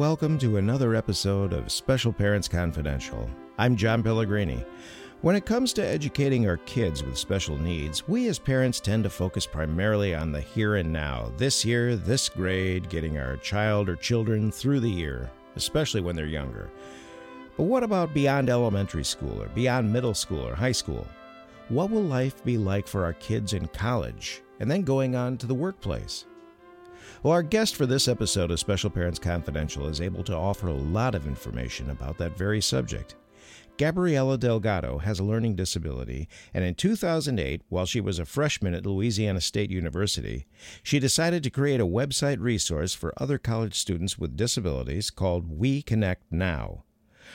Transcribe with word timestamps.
Welcome 0.00 0.38
to 0.38 0.56
another 0.56 0.94
episode 0.94 1.52
of 1.52 1.70
Special 1.70 2.10
Parents 2.10 2.48
Confidential. 2.48 3.28
I'm 3.58 3.76
John 3.76 4.02
Pellegrini. 4.02 4.64
When 5.20 5.36
it 5.36 5.44
comes 5.44 5.74
to 5.74 5.86
educating 5.86 6.48
our 6.48 6.56
kids 6.56 7.04
with 7.04 7.18
special 7.18 7.58
needs, 7.58 8.08
we 8.08 8.26
as 8.28 8.38
parents 8.38 8.80
tend 8.80 9.04
to 9.04 9.10
focus 9.10 9.44
primarily 9.44 10.14
on 10.14 10.32
the 10.32 10.40
here 10.40 10.76
and 10.76 10.90
now, 10.90 11.30
this 11.36 11.66
year, 11.66 11.96
this 11.96 12.30
grade, 12.30 12.88
getting 12.88 13.18
our 13.18 13.36
child 13.36 13.90
or 13.90 13.96
children 13.96 14.50
through 14.50 14.80
the 14.80 14.88
year, 14.88 15.30
especially 15.56 16.00
when 16.00 16.16
they're 16.16 16.24
younger. 16.24 16.70
But 17.58 17.64
what 17.64 17.82
about 17.82 18.14
beyond 18.14 18.48
elementary 18.48 19.04
school 19.04 19.42
or 19.42 19.48
beyond 19.48 19.92
middle 19.92 20.14
school 20.14 20.48
or 20.48 20.54
high 20.54 20.72
school? 20.72 21.06
What 21.68 21.90
will 21.90 22.04
life 22.04 22.42
be 22.42 22.56
like 22.56 22.88
for 22.88 23.04
our 23.04 23.12
kids 23.12 23.52
in 23.52 23.66
college 23.66 24.40
and 24.60 24.70
then 24.70 24.80
going 24.80 25.14
on 25.14 25.36
to 25.36 25.46
the 25.46 25.54
workplace? 25.54 26.24
Well, 27.22 27.34
our 27.34 27.42
guest 27.42 27.76
for 27.76 27.86
this 27.86 28.08
episode 28.08 28.50
of 28.50 28.58
Special 28.58 28.90
Parents 28.90 29.18
Confidential 29.18 29.86
is 29.88 30.00
able 30.00 30.24
to 30.24 30.34
offer 30.34 30.68
a 30.68 30.74
lot 30.74 31.14
of 31.14 31.26
information 31.26 31.90
about 31.90 32.16
that 32.18 32.36
very 32.36 32.60
subject. 32.60 33.14
Gabriela 33.76 34.36
Delgado 34.36 34.98
has 34.98 35.18
a 35.18 35.24
learning 35.24 35.54
disability, 35.54 36.28
and 36.52 36.64
in 36.64 36.74
2008, 36.74 37.62
while 37.70 37.86
she 37.86 38.00
was 38.00 38.18
a 38.18 38.26
freshman 38.26 38.74
at 38.74 38.84
Louisiana 38.84 39.40
State 39.40 39.70
University, 39.70 40.46
she 40.82 40.98
decided 40.98 41.42
to 41.42 41.50
create 41.50 41.80
a 41.80 41.86
website 41.86 42.40
resource 42.40 42.92
for 42.92 43.14
other 43.16 43.38
college 43.38 43.74
students 43.74 44.18
with 44.18 44.36
disabilities 44.36 45.08
called 45.10 45.58
We 45.58 45.80
Connect 45.80 46.30
Now. 46.30 46.84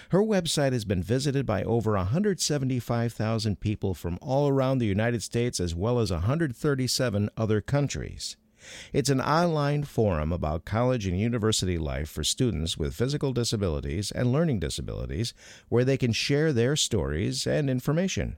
Her 0.10 0.22
website 0.22 0.74
has 0.74 0.86
been 0.86 1.02
visited 1.02 1.46
by 1.46 1.64
over 1.64 1.94
175,000 1.94 3.60
people 3.60 3.94
from 3.94 4.20
all 4.22 4.48
around 4.48 4.78
the 4.78 4.86
United 4.86 5.24
States 5.24 5.60
as 5.60 5.74
well 5.74 6.00
as 6.00 6.12
137 6.12 7.30
other 7.38 7.62
countries. 7.62 8.38
It's 8.94 9.10
an 9.10 9.22
online 9.22 9.84
forum 9.84 10.32
about 10.32 10.66
college 10.66 11.06
and 11.08 11.20
university 11.20 11.78
life 11.78 12.10
for 12.10 12.24
students 12.24 12.78
with 12.78 12.96
physical 12.96 13.34
disabilities 13.34 14.12
and 14.12 14.32
learning 14.32 14.60
disabilities 14.60 15.34
where 15.70 15.86
they 15.86 15.98
can 15.98 16.12
share 16.12 16.54
their 16.54 16.76
stories 16.76 17.46
and 17.46 17.70
information. 17.70 18.38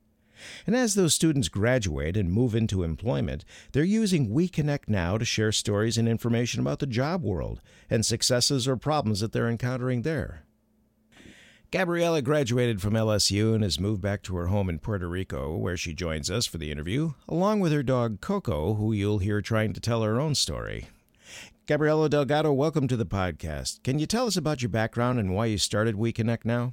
And 0.65 0.75
as 0.75 0.95
those 0.95 1.13
students 1.13 1.49
graduate 1.49 2.15
and 2.15 2.31
move 2.31 2.55
into 2.55 2.83
employment, 2.83 3.43
they're 3.71 3.83
using 3.83 4.29
WeConnect 4.29 4.87
now 4.87 5.17
to 5.17 5.25
share 5.25 5.51
stories 5.51 5.97
and 5.97 6.07
information 6.07 6.61
about 6.61 6.79
the 6.79 6.87
job 6.87 7.23
world 7.23 7.61
and 7.89 8.05
successes 8.05 8.67
or 8.67 8.77
problems 8.77 9.19
that 9.21 9.31
they're 9.31 9.49
encountering 9.49 10.03
there. 10.03 10.46
Gabriela 11.69 12.21
graduated 12.21 12.81
from 12.81 12.93
LSU 12.93 13.53
and 13.53 13.61
has 13.61 13.77
moved 13.77 14.01
back 14.01 14.23
to 14.23 14.37
her 14.37 14.47
home 14.47 14.69
in 14.69 14.79
Puerto 14.79 15.05
Rico, 15.05 15.53
where 15.57 15.75
she 15.75 15.93
joins 15.93 16.31
us 16.31 16.45
for 16.45 16.57
the 16.57 16.71
interview, 16.71 17.11
along 17.27 17.59
with 17.59 17.73
her 17.73 17.83
dog 17.83 18.21
Coco, 18.21 18.75
who 18.75 18.93
you'll 18.93 19.17
hear 19.17 19.41
trying 19.41 19.73
to 19.73 19.81
tell 19.81 20.01
her 20.01 20.17
own 20.17 20.33
story. 20.33 20.87
Gabriela 21.67 22.07
Delgado, 22.07 22.53
welcome 22.53 22.87
to 22.87 22.95
the 22.95 23.05
podcast. 23.05 23.83
Can 23.83 23.99
you 23.99 24.05
tell 24.05 24.27
us 24.27 24.37
about 24.37 24.61
your 24.61 24.69
background 24.69 25.19
and 25.19 25.35
why 25.35 25.47
you 25.47 25.57
started 25.57 25.97
We 25.97 26.13
Connect 26.13 26.45
Now? 26.45 26.71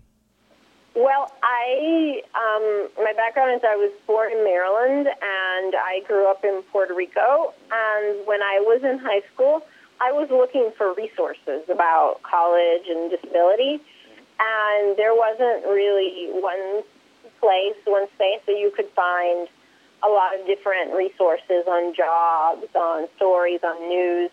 Well, 0.94 1.32
I 1.42 2.20
um, 2.36 2.88
my 3.04 3.12
background 3.16 3.52
is 3.56 3.62
I 3.64 3.74
was 3.74 3.90
born 4.06 4.30
in 4.30 4.44
Maryland 4.44 5.08
and 5.08 5.74
I 5.74 6.02
grew 6.06 6.30
up 6.30 6.44
in 6.44 6.62
Puerto 6.70 6.94
Rico. 6.94 7.52
And 7.72 8.24
when 8.28 8.42
I 8.42 8.60
was 8.60 8.82
in 8.84 9.00
high 9.00 9.22
school, 9.34 9.62
I 10.00 10.12
was 10.12 10.28
looking 10.30 10.70
for 10.78 10.94
resources 10.94 11.68
about 11.68 12.20
college 12.22 12.86
and 12.88 13.10
disability 13.10 13.80
and 14.38 14.96
there 14.96 15.14
wasn't 15.14 15.66
really 15.66 16.28
one 16.32 16.82
place, 17.40 17.76
one 17.84 18.06
space 18.14 18.40
that 18.46 18.58
you 18.58 18.72
could 18.74 18.88
find 18.90 19.48
a 20.04 20.08
lot 20.08 20.38
of 20.38 20.46
different 20.46 20.92
resources 20.92 21.64
on 21.66 21.94
jobs, 21.94 22.66
on 22.74 23.08
stories, 23.16 23.60
on 23.62 23.88
news, 23.88 24.30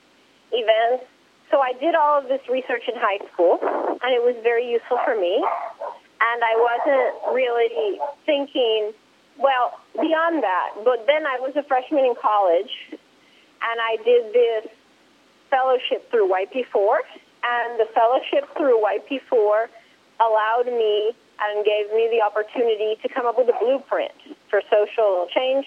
events. 0.51 1.05
So 1.49 1.59
I 1.59 1.73
did 1.73 1.95
all 1.95 2.19
of 2.19 2.27
this 2.27 2.41
research 2.49 2.83
in 2.87 2.95
high 2.95 3.19
school, 3.33 3.59
and 3.61 4.13
it 4.13 4.23
was 4.23 4.35
very 4.43 4.69
useful 4.69 4.97
for 5.05 5.15
me. 5.15 5.35
And 5.37 6.43
I 6.43 6.55
wasn't 6.55 7.35
really 7.35 7.99
thinking, 8.25 8.93
well, 9.37 9.79
beyond 9.93 10.43
that. 10.43 10.69
But 10.83 11.07
then 11.07 11.25
I 11.25 11.39
was 11.39 11.55
a 11.55 11.63
freshman 11.63 12.05
in 12.05 12.15
college, 12.15 12.71
and 12.91 13.79
I 13.79 13.97
did 14.03 14.33
this 14.33 14.67
fellowship 15.49 16.09
through 16.09 16.29
YP4. 16.29 16.97
And 17.43 17.79
the 17.79 17.87
fellowship 17.93 18.55
through 18.55 18.79
YP4 18.79 19.67
allowed 20.21 20.67
me 20.67 21.13
and 21.41 21.65
gave 21.65 21.89
me 21.91 22.07
the 22.13 22.21
opportunity 22.21 22.95
to 23.01 23.09
come 23.09 23.25
up 23.25 23.37
with 23.37 23.49
a 23.49 23.57
blueprint 23.59 24.13
for 24.49 24.61
social 24.69 25.27
change. 25.33 25.65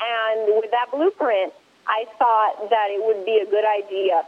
And 0.00 0.54
with 0.62 0.70
that 0.70 0.86
blueprint, 0.92 1.52
I 1.86 2.04
thought 2.18 2.70
that 2.70 2.88
it 2.90 3.02
would 3.02 3.26
be 3.26 3.42
a 3.42 3.50
good 3.50 3.64
idea 3.66 4.22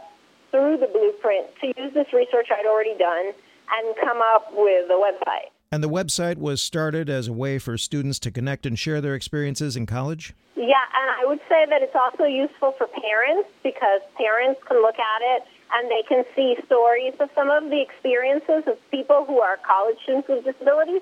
through 0.51 0.77
the 0.77 0.87
blueprint 0.87 1.47
to 1.61 1.67
use 1.79 1.93
this 1.93 2.11
research 2.11 2.47
I'd 2.51 2.65
already 2.65 2.97
done 2.97 3.31
and 3.71 3.95
come 4.03 4.19
up 4.21 4.51
with 4.51 4.91
a 4.91 4.99
website. 4.99 5.47
And 5.71 5.81
the 5.81 5.89
website 5.89 6.37
was 6.37 6.61
started 6.61 7.09
as 7.09 7.29
a 7.29 7.33
way 7.33 7.57
for 7.57 7.77
students 7.77 8.19
to 8.19 8.31
connect 8.31 8.65
and 8.65 8.77
share 8.77 8.99
their 8.99 9.15
experiences 9.15 9.77
in 9.77 9.85
college? 9.85 10.33
Yeah, 10.57 10.83
and 10.93 11.09
I 11.09 11.23
would 11.25 11.39
say 11.47 11.65
that 11.69 11.81
it's 11.81 11.95
also 11.95 12.25
useful 12.25 12.73
for 12.77 12.87
parents 12.87 13.47
because 13.63 14.01
parents 14.17 14.59
can 14.67 14.81
look 14.81 14.99
at 14.99 15.21
it 15.21 15.43
and 15.73 15.89
they 15.89 16.03
can 16.07 16.23
see 16.35 16.57
stories 16.65 17.13
of 17.19 17.29
some 17.35 17.49
of 17.49 17.69
the 17.69 17.81
experiences 17.81 18.63
of 18.67 18.77
people 18.91 19.25
who 19.25 19.39
are 19.39 19.57
college 19.65 19.97
students 20.03 20.27
with 20.27 20.43
disabilities. 20.43 21.01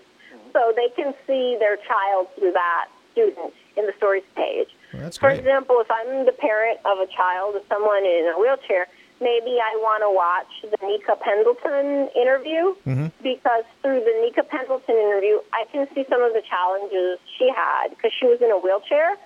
So 0.53 0.74
they 0.75 0.90
can 0.96 1.13
see 1.28 1.57
their 1.59 1.78
child 1.78 2.28
through 2.35 2.53
that 2.53 2.88
student 3.12 3.53
in 3.78 3.85
the 3.85 3.94
stories 3.97 4.24
page. 4.35 4.69
Well, 4.94 5.12
For 5.12 5.30
great. 5.30 5.40
example, 5.40 5.78
if 5.80 5.90
I'm 5.91 6.25
the 6.25 6.34
parent 6.34 6.80
of 6.85 6.97
a 7.00 7.07
child 7.07 7.56
of 7.56 7.63
someone 7.69 8.06
in 8.06 8.31
a 8.34 8.40
wheelchair, 8.40 8.88
maybe 9.22 9.59
I 9.62 9.75
want 9.78 10.02
to 10.02 10.12
watch 10.12 10.50
the 10.63 10.80
Nika 10.86 11.16
Pendleton 11.22 12.09
interview 12.16 12.74
mm-hmm. 12.88 13.07
because 13.22 13.63
through 13.81 14.01
the 14.01 14.16
Nika 14.25 14.44
Pendleton 14.44 14.96
interview, 14.96 15.40
I 15.53 15.66
can 15.72 15.88
see 15.94 16.06
some 16.09 16.22
of 16.22 16.34
the 16.34 16.41
challenges 16.41 17.19
she 17.38 17.51
had 17.53 17.90
because 17.90 18.12
she 18.18 18.25
was 18.25 18.41
in 18.41 18.50
a 18.50 18.57
wheelchair 18.57 19.18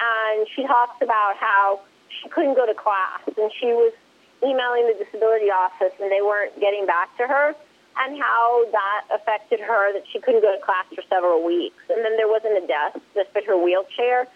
and 0.00 0.46
she 0.54 0.64
talks 0.66 0.96
about 1.02 1.36
how 1.36 1.80
she 2.08 2.28
couldn't 2.28 2.54
go 2.54 2.66
to 2.66 2.74
class 2.74 3.20
and 3.26 3.50
she 3.60 3.74
was 3.76 3.92
emailing 4.42 4.86
the 4.88 4.96
disability 5.04 5.50
office 5.50 5.92
and 6.00 6.10
they 6.10 6.22
weren't 6.22 6.58
getting 6.60 6.86
back 6.86 7.14
to 7.18 7.26
her 7.26 7.54
and 7.98 8.16
how 8.18 8.64
that 8.72 9.04
affected 9.12 9.60
her 9.60 9.92
that 9.92 10.04
she 10.12 10.20
couldn't 10.20 10.40
go 10.40 10.54
to 10.54 10.60
class 10.64 10.86
for 10.94 11.02
several 11.08 11.44
weeks. 11.44 11.76
And 11.90 12.04
then 12.04 12.16
there 12.16 12.28
wasn't 12.28 12.56
a 12.62 12.66
desk 12.66 12.98
that 13.14 13.32
fit 13.32 13.44
her 13.46 13.58
wheelchair. 13.58 14.26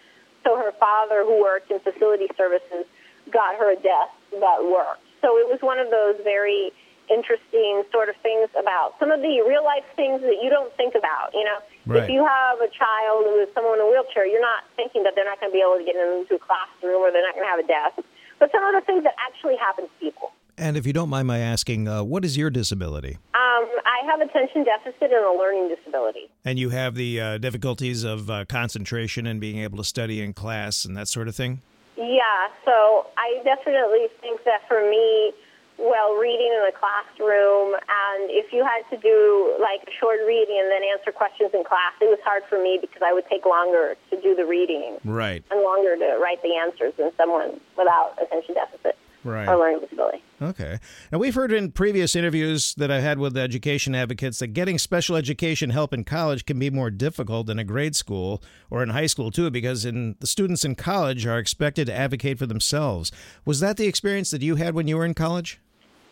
So 0.43 0.57
her 0.57 0.71
father, 0.79 1.23
who 1.25 1.41
worked 1.41 1.71
in 1.71 1.79
facility 1.79 2.27
services, 2.37 2.85
got 3.31 3.57
her 3.57 3.71
a 3.71 3.75
desk 3.75 4.13
that 4.37 4.59
worked. 4.61 5.01
So 5.21 5.37
it 5.41 5.49
was 5.49 5.57
one 5.61 5.79
of 5.79 5.89
those 5.89 6.21
very 6.23 6.71
interesting 7.09 7.83
sort 7.91 8.09
of 8.09 8.15
things 8.21 8.49
about 8.57 8.97
some 8.99 9.11
of 9.11 9.21
the 9.21 9.41
real 9.45 9.63
life 9.63 9.85
things 9.95 10.21
that 10.21 10.41
you 10.41 10.49
don't 10.49 10.73
think 10.77 10.93
about. 10.95 11.33
You 11.33 11.45
know, 11.45 11.57
Right. 11.85 12.03
if 12.03 12.09
you 12.09 12.25
have 12.25 12.61
a 12.61 12.69
child 12.69 13.25
with 13.29 13.53
someone 13.53 13.77
in 13.77 13.85
a 13.85 13.89
wheelchair, 13.89 14.25
you're 14.25 14.41
not 14.41 14.65
thinking 14.75 15.03
that 15.03 15.13
they're 15.13 15.25
not 15.25 15.39
going 15.39 15.51
to 15.51 15.53
be 15.53 15.61
able 15.61 15.77
to 15.77 15.85
get 15.85 15.95
into 15.95 16.35
a 16.35 16.39
classroom 16.41 17.01
or 17.01 17.11
they're 17.11 17.25
not 17.25 17.33
going 17.35 17.45
to 17.45 17.49
have 17.49 17.61
a 17.61 17.67
desk. 17.67 18.01
But 18.39 18.51
some 18.51 18.63
of 18.63 18.73
the 18.73 18.85
things 18.85 19.03
that 19.03 19.13
actually 19.19 19.55
happen 19.57 19.85
to 19.85 19.91
people. 19.99 20.31
And 20.57 20.77
if 20.77 20.87
you 20.87 20.93
don't 20.93 21.09
mind 21.09 21.27
my 21.27 21.39
asking, 21.39 21.87
uh, 21.87 22.03
what 22.03 22.23
is 22.23 22.37
your 22.37 22.49
disability? 22.49 23.17
Um, 23.33 23.67
I 23.85 24.05
have 24.05 24.21
attention 24.21 24.63
deficit 24.63 25.11
and 25.11 25.25
a 25.25 25.37
learning 25.37 25.75
disability. 25.75 26.29
And 26.45 26.57
you 26.57 26.69
have 26.69 26.95
the 26.95 27.19
uh, 27.19 27.37
difficulties 27.39 28.03
of 28.03 28.29
uh, 28.29 28.45
concentration 28.45 29.27
and 29.27 29.41
being 29.41 29.59
able 29.59 29.77
to 29.77 29.83
study 29.83 30.21
in 30.21 30.33
class 30.33 30.85
and 30.85 30.95
that 30.95 31.07
sort 31.09 31.27
of 31.27 31.35
thing? 31.35 31.61
Yeah, 31.97 32.47
so 32.63 33.07
I 33.17 33.41
definitely 33.43 34.07
think 34.21 34.43
that 34.43 34.67
for 34.67 34.81
me, 34.89 35.33
well, 35.77 36.15
reading 36.15 36.51
in 36.51 36.63
the 36.63 36.75
classroom, 36.75 37.75
and 37.75 38.31
if 38.31 38.53
you 38.53 38.63
had 38.63 38.83
to 38.89 38.97
do 39.01 39.55
like 39.59 39.83
a 39.87 39.91
short 39.99 40.19
reading 40.25 40.57
and 40.59 40.71
then 40.71 40.81
answer 40.95 41.11
questions 41.11 41.51
in 41.53 41.63
class, 41.63 41.93
it 42.01 42.09
was 42.09 42.19
hard 42.23 42.43
for 42.49 42.61
me 42.61 42.79
because 42.79 43.01
I 43.03 43.13
would 43.13 43.27
take 43.27 43.45
longer 43.45 43.95
to 44.09 44.21
do 44.21 44.35
the 44.35 44.45
reading 44.45 44.97
Right, 45.03 45.43
and 45.51 45.61
longer 45.61 45.95
to 45.97 46.19
write 46.21 46.41
the 46.41 46.55
answers 46.55 46.93
than 46.97 47.11
someone 47.17 47.59
without 47.77 48.15
attention 48.21 48.55
deficit 48.55 48.95
right. 49.25 49.47
or 49.47 49.57
learning 49.57 49.81
disability. 49.81 50.23
Okay. 50.41 50.79
Now, 51.11 51.17
we've 51.17 51.35
heard 51.35 51.51
in 51.51 51.71
previous 51.71 52.15
interviews 52.15 52.73
that 52.75 52.91
I've 52.91 53.03
had 53.03 53.19
with 53.19 53.37
education 53.37 53.95
advocates 53.95 54.39
that 54.39 54.47
getting 54.47 54.77
special 54.77 55.15
education 55.15 55.71
help 55.71 55.93
in 55.93 56.03
college 56.03 56.45
can 56.45 56.59
be 56.59 56.69
more 56.69 56.91
difficult 56.91 57.47
than 57.47 57.59
a 57.59 57.63
grade 57.63 57.95
school 57.95 58.41
or 58.69 58.83
in 58.83 58.89
high 58.89 59.07
school, 59.07 59.31
too, 59.31 59.49
because 59.49 59.85
in, 59.85 60.15
the 60.19 60.27
students 60.27 60.63
in 60.63 60.75
college 60.75 61.25
are 61.25 61.39
expected 61.39 61.87
to 61.87 61.93
advocate 61.93 62.37
for 62.37 62.45
themselves. 62.45 63.11
Was 63.45 63.59
that 63.59 63.77
the 63.77 63.87
experience 63.87 64.31
that 64.31 64.41
you 64.41 64.55
had 64.55 64.75
when 64.75 64.87
you 64.87 64.97
were 64.97 65.05
in 65.05 65.13
college? 65.13 65.59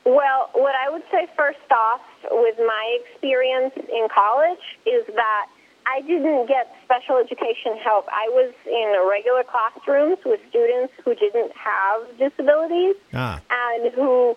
Well, 0.05 0.49
what 0.53 0.75
I 0.75 0.89
would 0.89 1.03
say 1.11 1.27
first 1.37 1.59
off 1.71 2.01
with 2.29 2.57
my 2.59 2.99
experience 3.01 3.73
in 3.77 4.07
college 4.13 4.63
is 4.85 5.05
that 5.15 5.47
I 5.85 6.01
didn't 6.01 6.47
get 6.47 6.75
special 6.83 7.17
education 7.17 7.77
help. 7.83 8.07
I 8.11 8.27
was 8.31 8.53
in 8.65 9.09
regular 9.09 9.43
classrooms 9.43 10.17
with 10.25 10.39
students 10.49 10.93
who 11.03 11.15
didn't 11.15 11.51
have 11.55 12.17
disabilities 12.17 12.95
Ah, 13.13 13.39
and 13.49 13.93
who, 13.93 14.35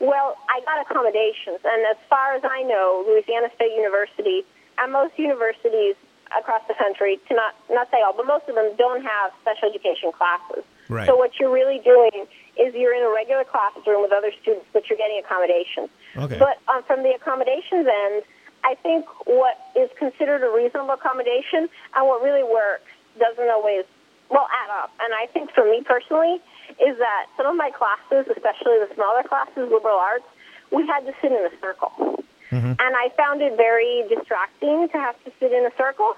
well, 0.00 0.36
I 0.48 0.60
got 0.66 0.82
accommodations. 0.82 1.60
And 1.64 1.86
as 1.90 1.96
far 2.08 2.34
as 2.34 2.42
I 2.44 2.62
know, 2.62 3.04
Louisiana 3.06 3.48
State 3.54 3.74
University 3.74 4.44
and 4.78 4.92
most 4.92 5.18
universities 5.18 5.94
across 6.36 6.62
the 6.66 6.74
country, 6.74 7.20
to 7.28 7.34
not, 7.34 7.54
not 7.70 7.90
say 7.90 8.02
all, 8.02 8.14
but 8.14 8.26
most 8.26 8.48
of 8.48 8.54
them 8.54 8.74
don't 8.76 9.02
have 9.02 9.30
special 9.42 9.70
education 9.70 10.10
classes. 10.10 10.64
Right. 10.88 11.06
So 11.06 11.16
what 11.16 11.38
you're 11.40 11.52
really 11.52 11.80
doing 11.80 12.26
is 12.58 12.74
you're 12.74 12.94
in 12.94 13.02
a 13.02 13.12
regular 13.12 13.44
classroom 13.44 14.02
with 14.02 14.12
other 14.12 14.32
students, 14.42 14.66
but 14.72 14.88
you're 14.88 14.98
getting 14.98 15.18
accommodations. 15.18 15.88
Okay. 16.16 16.38
But 16.38 16.60
um, 16.72 16.82
from 16.84 17.02
the 17.02 17.12
accommodations 17.14 17.86
end, 17.86 18.22
I 18.64 18.74
think 18.82 19.06
what 19.26 19.58
is 19.76 19.90
considered 19.98 20.42
a 20.42 20.50
reasonable 20.50 20.94
accommodation 20.94 21.68
and 21.94 22.06
what 22.06 22.22
really 22.22 22.44
works 22.44 22.88
doesn't 23.18 23.50
always 23.50 23.84
well 24.30 24.48
add 24.64 24.70
up. 24.82 24.90
And 25.00 25.12
I 25.14 25.26
think 25.32 25.52
for 25.52 25.64
me 25.64 25.82
personally 25.84 26.40
is 26.80 26.98
that 26.98 27.26
some 27.36 27.46
of 27.46 27.56
my 27.56 27.70
classes, 27.70 28.26
especially 28.34 28.78
the 28.80 28.90
smaller 28.94 29.22
classes, 29.22 29.70
liberal 29.70 29.98
arts, 29.98 30.24
we 30.72 30.86
had 30.86 31.04
to 31.06 31.12
sit 31.20 31.30
in 31.30 31.44
a 31.44 31.52
circle. 31.60 32.24
And 32.78 32.96
I 32.96 33.10
found 33.16 33.42
it 33.42 33.56
very 33.56 34.04
distracting 34.08 34.88
to 34.88 34.98
have 34.98 35.16
to 35.24 35.32
sit 35.40 35.52
in 35.52 35.66
a 35.66 35.74
circle. 35.76 36.14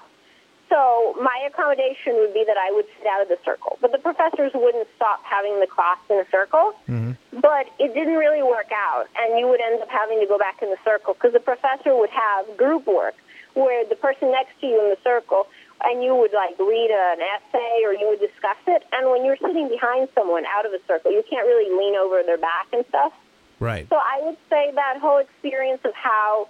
So 0.69 1.15
my 1.21 1.47
accommodation 1.47 2.15
would 2.15 2.33
be 2.33 2.43
that 2.45 2.57
I 2.57 2.71
would 2.71 2.85
sit 2.97 3.07
out 3.07 3.21
of 3.21 3.29
the 3.29 3.37
circle. 3.45 3.77
But 3.81 3.91
the 3.91 3.99
professors 3.99 4.51
wouldn't 4.53 4.87
stop 4.95 5.23
having 5.23 5.59
the 5.59 5.67
class 5.67 5.97
in 6.09 6.19
a 6.19 6.27
circle. 6.29 6.73
Mm-hmm. 6.89 7.39
But 7.39 7.67
it 7.79 7.93
didn't 7.93 8.15
really 8.15 8.43
work 8.43 8.71
out. 8.73 9.07
And 9.17 9.39
you 9.39 9.47
would 9.47 9.61
end 9.61 9.81
up 9.81 9.89
having 9.89 10.19
to 10.19 10.27
go 10.27 10.37
back 10.37 10.61
in 10.61 10.69
the 10.69 10.81
circle 10.83 11.13
because 11.13 11.33
the 11.33 11.39
professor 11.39 11.95
would 11.95 12.09
have 12.09 12.57
group 12.57 12.85
work 12.87 13.15
where 13.53 13.85
the 13.85 13.95
person 13.95 14.31
next 14.31 14.59
to 14.61 14.67
you 14.67 14.77
in 14.83 14.89
the 14.89 15.01
circle 15.03 15.47
and 15.83 16.03
you 16.03 16.15
would 16.15 16.33
like 16.33 16.57
read 16.59 16.89
an 16.91 17.19
essay 17.21 17.81
or 17.85 17.93
you 17.93 18.07
would 18.09 18.19
discuss 18.19 18.57
it. 18.67 18.83
And 18.91 19.09
when 19.09 19.25
you're 19.25 19.37
sitting 19.37 19.69
behind 19.69 20.09
someone 20.15 20.43
out 20.45 20.65
of 20.65 20.73
a 20.73 20.79
circle, 20.87 21.11
you 21.11 21.23
can't 21.29 21.45
really 21.45 21.69
lean 21.69 21.95
over 21.95 22.21
their 22.23 22.37
back 22.37 22.67
and 22.73 22.85
stuff. 22.89 23.13
Right. 23.59 23.87
So 23.89 23.95
I 23.95 24.21
would 24.21 24.37
say 24.49 24.71
that 24.73 24.99
whole 24.99 25.17
experience 25.17 25.81
of 25.85 25.93
how 25.93 26.49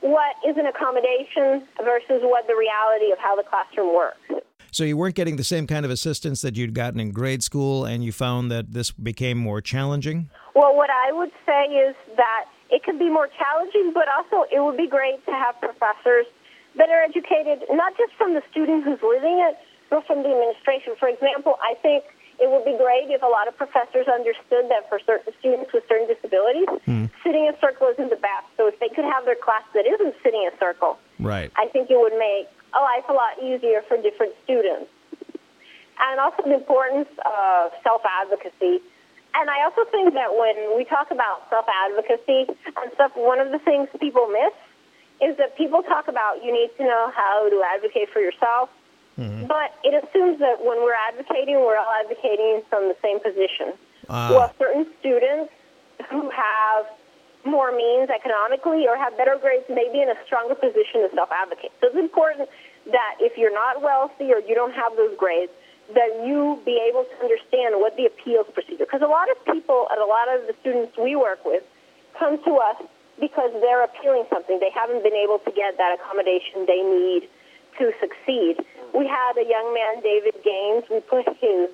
what 0.00 0.36
is 0.46 0.56
an 0.56 0.66
accommodation 0.66 1.66
versus 1.84 2.20
what 2.22 2.46
the 2.46 2.56
reality 2.56 3.12
of 3.12 3.18
how 3.18 3.36
the 3.36 3.42
classroom 3.42 3.94
works. 3.94 4.44
So 4.72 4.84
you 4.84 4.96
weren't 4.96 5.16
getting 5.16 5.36
the 5.36 5.44
same 5.44 5.66
kind 5.66 5.84
of 5.84 5.90
assistance 5.90 6.42
that 6.42 6.56
you'd 6.56 6.74
gotten 6.74 7.00
in 7.00 7.10
grade 7.10 7.42
school, 7.42 7.84
and 7.84 8.04
you 8.04 8.12
found 8.12 8.50
that 8.52 8.72
this 8.72 8.92
became 8.92 9.36
more 9.36 9.60
challenging? 9.60 10.30
Well, 10.54 10.76
what 10.76 10.90
I 10.90 11.12
would 11.12 11.32
say 11.44 11.66
is 11.74 11.96
that 12.16 12.44
it 12.70 12.84
can 12.84 12.98
be 12.98 13.10
more 13.10 13.28
challenging, 13.28 13.92
but 13.92 14.06
also 14.08 14.46
it 14.50 14.60
would 14.60 14.76
be 14.76 14.86
great 14.86 15.24
to 15.26 15.32
have 15.32 15.58
professors 15.60 16.26
that 16.76 16.88
are 16.88 17.02
educated 17.02 17.66
not 17.70 17.96
just 17.98 18.14
from 18.14 18.34
the 18.34 18.42
student 18.50 18.84
who's 18.84 19.02
living 19.02 19.42
it, 19.42 19.58
but 19.90 20.06
from 20.06 20.22
the 20.22 20.30
administration. 20.30 20.94
For 20.98 21.08
example, 21.08 21.56
I 21.60 21.74
think 21.82 22.04
it 22.40 22.50
would 22.50 22.64
be 22.64 22.76
great 22.76 23.12
if 23.12 23.22
a 23.22 23.26
lot 23.26 23.48
of 23.48 23.56
professors 23.56 24.08
understood 24.08 24.68
that 24.72 24.88
for 24.88 24.98
certain 25.04 25.32
students 25.38 25.72
with 25.72 25.84
certain 25.88 26.08
disabilities, 26.08 26.68
hmm. 26.84 27.04
sitting 27.22 27.44
in 27.44 27.54
a 27.54 27.58
circle 27.60 27.88
isn't 27.88 28.08
the 28.08 28.16
best. 28.16 28.48
So 28.56 28.66
if 28.66 28.80
they 28.80 28.88
could 28.88 29.04
have 29.04 29.24
their 29.24 29.36
class 29.36 29.62
that 29.74 29.84
isn't 29.86 30.14
sitting 30.22 30.42
in 30.42 30.52
a 30.52 30.58
circle, 30.58 30.98
Right. 31.20 31.52
I 31.54 31.68
think 31.68 31.90
it 31.90 32.00
would 32.00 32.16
make 32.16 32.48
a 32.72 32.80
life 32.80 33.04
a 33.08 33.12
lot 33.12 33.36
easier 33.42 33.82
for 33.86 34.00
different 34.00 34.32
students. 34.44 34.90
And 36.00 36.18
also 36.18 36.42
the 36.42 36.54
importance 36.54 37.08
of 37.26 37.72
self 37.84 38.00
advocacy. 38.08 38.80
And 39.34 39.50
I 39.50 39.62
also 39.64 39.84
think 39.90 40.14
that 40.14 40.32
when 40.32 40.76
we 40.76 40.84
talk 40.84 41.10
about 41.10 41.44
self 41.50 41.66
advocacy 41.68 42.48
and 42.48 42.92
stuff, 42.94 43.12
one 43.14 43.38
of 43.38 43.52
the 43.52 43.58
things 43.58 43.88
people 44.00 44.28
miss 44.28 44.56
is 45.20 45.36
that 45.36 45.56
people 45.58 45.82
talk 45.82 46.08
about 46.08 46.42
you 46.42 46.52
need 46.52 46.70
to 46.78 46.84
know 46.84 47.12
how 47.14 47.48
to 47.50 47.62
advocate 47.76 48.08
for 48.10 48.20
yourself. 48.20 48.70
But 49.16 49.74
it 49.84 49.92
assumes 49.92 50.38
that 50.38 50.64
when 50.64 50.82
we're 50.82 50.96
advocating, 51.08 51.56
we're 51.56 51.76
all 51.76 51.94
advocating 52.00 52.62
from 52.68 52.88
the 52.88 52.96
same 53.02 53.20
position. 53.20 53.74
Ah. 54.08 54.30
Well, 54.30 54.54
certain 54.58 54.86
students 54.98 55.52
who 56.08 56.30
have 56.30 56.86
more 57.44 57.72
means 57.72 58.10
economically 58.10 58.86
or 58.86 58.96
have 58.96 59.16
better 59.16 59.36
grades 59.40 59.64
may 59.68 59.88
be 59.92 60.00
in 60.00 60.08
a 60.08 60.16
stronger 60.26 60.54
position 60.54 61.04
to 61.04 61.10
self-advocate. 61.14 61.72
So 61.80 61.88
it's 61.88 61.96
important 61.96 62.48
that 62.86 63.16
if 63.20 63.36
you're 63.36 63.52
not 63.52 63.82
wealthy 63.82 64.32
or 64.32 64.40
you 64.40 64.54
don't 64.54 64.74
have 64.74 64.96
those 64.96 65.16
grades, 65.16 65.52
that 65.94 66.22
you 66.24 66.60
be 66.64 66.80
able 66.88 67.04
to 67.04 67.16
understand 67.20 67.80
what 67.80 67.96
the 67.96 68.06
appeals 68.06 68.46
procedure. 68.54 68.84
Because 68.84 69.02
a 69.02 69.10
lot 69.10 69.30
of 69.30 69.36
people 69.44 69.88
and 69.90 70.00
a 70.00 70.06
lot 70.06 70.28
of 70.28 70.46
the 70.46 70.54
students 70.60 70.96
we 70.96 71.16
work 71.16 71.44
with 71.44 71.62
come 72.18 72.42
to 72.44 72.52
us 72.56 72.76
because 73.18 73.50
they're 73.60 73.84
appealing 73.84 74.24
something. 74.30 74.60
They 74.60 74.70
haven't 74.70 75.02
been 75.02 75.16
able 75.16 75.38
to 75.40 75.50
get 75.50 75.76
that 75.76 75.98
accommodation 75.98 76.64
they 76.66 76.80
need 76.80 77.28
to 77.80 77.92
succeed. 77.98 78.60
We 78.92 79.08
had 79.08 79.40
a 79.40 79.46
young 79.48 79.72
man, 79.72 80.04
David 80.04 80.36
Gaines. 80.44 80.84
We 80.92 81.00
put 81.00 81.24
his 81.40 81.72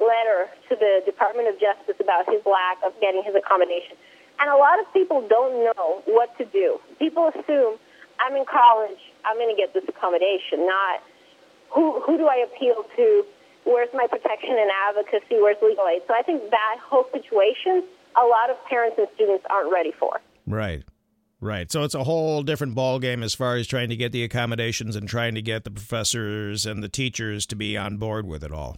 letter 0.00 0.48
to 0.68 0.74
the 0.74 1.04
Department 1.04 1.48
of 1.48 1.60
Justice 1.60 2.00
about 2.00 2.24
his 2.26 2.40
lack 2.48 2.80
of 2.82 2.96
getting 3.00 3.22
his 3.22 3.36
accommodation. 3.36 3.94
And 4.40 4.48
a 4.50 4.56
lot 4.56 4.80
of 4.80 4.90
people 4.92 5.20
don't 5.28 5.62
know 5.62 6.02
what 6.06 6.36
to 6.38 6.44
do. 6.46 6.80
People 6.98 7.28
assume, 7.28 7.78
I'm 8.18 8.34
in 8.34 8.44
college, 8.48 8.98
I'm 9.24 9.36
going 9.36 9.54
to 9.54 9.60
get 9.60 9.74
this 9.74 9.84
accommodation, 9.86 10.66
not 10.66 11.04
who, 11.70 12.00
who 12.00 12.16
do 12.16 12.26
I 12.26 12.44
appeal 12.48 12.84
to? 12.96 13.24
Where's 13.64 13.88
my 13.94 14.06
protection 14.06 14.56
and 14.58 14.70
advocacy? 14.88 15.40
Where's 15.40 15.56
legal 15.62 15.86
aid? 15.86 16.02
So 16.08 16.14
I 16.14 16.22
think 16.22 16.50
that 16.50 16.76
whole 16.82 17.06
situation, 17.12 17.84
a 18.16 18.24
lot 18.26 18.50
of 18.50 18.56
parents 18.66 18.96
and 18.98 19.06
students 19.14 19.44
aren't 19.48 19.72
ready 19.72 19.92
for. 19.92 20.20
Right. 20.46 20.82
Right. 21.42 21.72
So 21.72 21.82
it's 21.82 21.96
a 21.96 22.04
whole 22.04 22.44
different 22.44 22.76
ballgame 22.76 23.24
as 23.24 23.34
far 23.34 23.56
as 23.56 23.66
trying 23.66 23.88
to 23.88 23.96
get 23.96 24.12
the 24.12 24.22
accommodations 24.22 24.94
and 24.94 25.08
trying 25.08 25.34
to 25.34 25.42
get 25.42 25.64
the 25.64 25.72
professors 25.72 26.64
and 26.64 26.84
the 26.84 26.88
teachers 26.88 27.46
to 27.46 27.56
be 27.56 27.76
on 27.76 27.96
board 27.96 28.28
with 28.28 28.44
it 28.44 28.52
all. 28.52 28.76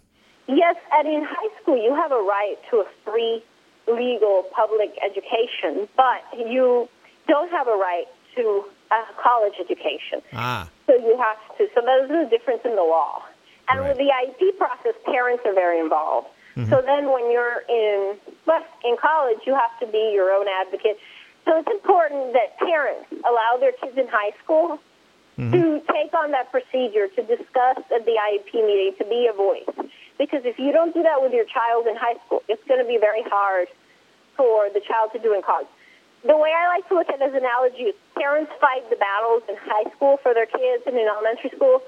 Yes, 0.49 0.77
and 0.95 1.07
in 1.07 1.25
high 1.29 1.61
school, 1.61 1.77
you 1.77 1.95
have 1.95 2.11
a 2.11 2.17
right 2.17 2.57
to 2.71 2.79
a 2.79 2.87
free, 3.05 3.45
legal 3.87 4.45
public 4.57 4.97
education, 5.05 5.87
but 5.95 6.25
you 6.39 6.89
don't 7.29 7.51
have 7.51 7.69
a 7.69 7.77
right 7.77 8.07
to 8.37 8.65
a 8.91 9.03
college 9.23 9.55
education. 9.61 10.23
Ah. 10.33 10.71
So 10.87 10.95
you 10.95 11.19
have 11.21 11.59
to. 11.59 11.69
So 11.75 11.83
there's 11.85 12.11
a 12.11 12.31
difference 12.31 12.63
in 12.65 12.77
the 12.77 12.83
law. 12.83 13.25
And 13.69 13.81
Right. 13.81 13.89
with 13.89 13.99
the 13.99 14.11
IEP 14.11 14.53
process, 14.57 14.95
parents 15.05 15.43
are 15.45 15.55
very 15.55 15.81
involved. 15.81 16.29
So 16.71 16.81
then 16.87 17.11
when 17.11 17.33
you're 17.33 17.65
in 17.69 18.15
well, 18.47 18.63
in 18.85 18.97
college, 18.97 19.39
you 19.45 19.55
have 19.55 19.77
to 19.81 19.87
be 19.91 20.13
your 20.15 20.31
own 20.31 20.47
advocate. 20.47 21.01
So 21.45 21.59
it's 21.59 21.69
important 21.71 22.33
that 22.33 22.59
parents 22.59 23.13
allow 23.25 23.57
their 23.61 23.73
kids 23.73 23.97
in 23.99 24.09
high 24.09 24.33
school 24.43 24.79
mm-hmm. 25.39 25.53
to 25.53 25.81
take 25.93 26.15
on 26.15 26.31
that 26.33 26.51
procedure 26.51 27.09
to 27.09 27.23
discuss 27.23 27.79
at 27.93 28.05
the 28.05 28.17
IEP 28.17 28.53
meeting 28.55 28.95
to 28.99 29.05
be 29.05 29.29
a 29.29 29.35
voice. 29.37 29.89
Because 30.19 30.43
if 30.45 30.59
you 30.59 30.73
don't 30.73 30.95
do 30.95 31.03
that 31.03 31.21
with 31.21 31.33
your 31.33 31.45
child 31.45 31.87
in 31.87 31.97
high 31.97 32.17
school, 32.27 32.43
it's 32.49 32.63
going 32.69 32.81
to 32.81 32.87
be 32.87 32.99
very 32.99 33.23
hard 33.27 33.69
for 34.37 34.69
the 34.73 34.81
child 34.81 35.11
to 35.13 35.19
do 35.19 35.35
in 35.35 35.43
college. 35.43 35.67
The 36.25 36.37
way 36.37 36.51
I 36.57 36.69
like 36.69 36.89
to 36.89 36.95
look 36.95 37.09
at 37.09 37.21
it 37.21 37.23
as 37.23 37.33
an 37.33 37.45
analogy 37.45 37.93
is 37.93 37.95
parents 38.17 38.51
fight 38.61 38.89
the 38.89 38.97
battles 38.97 39.43
in 39.49 39.57
high 39.61 39.91
school 39.95 40.17
for 40.23 40.33
their 40.33 40.47
kids 40.47 40.85
and 40.87 40.97
in 40.97 41.07
elementary 41.07 41.51
school, 41.55 41.83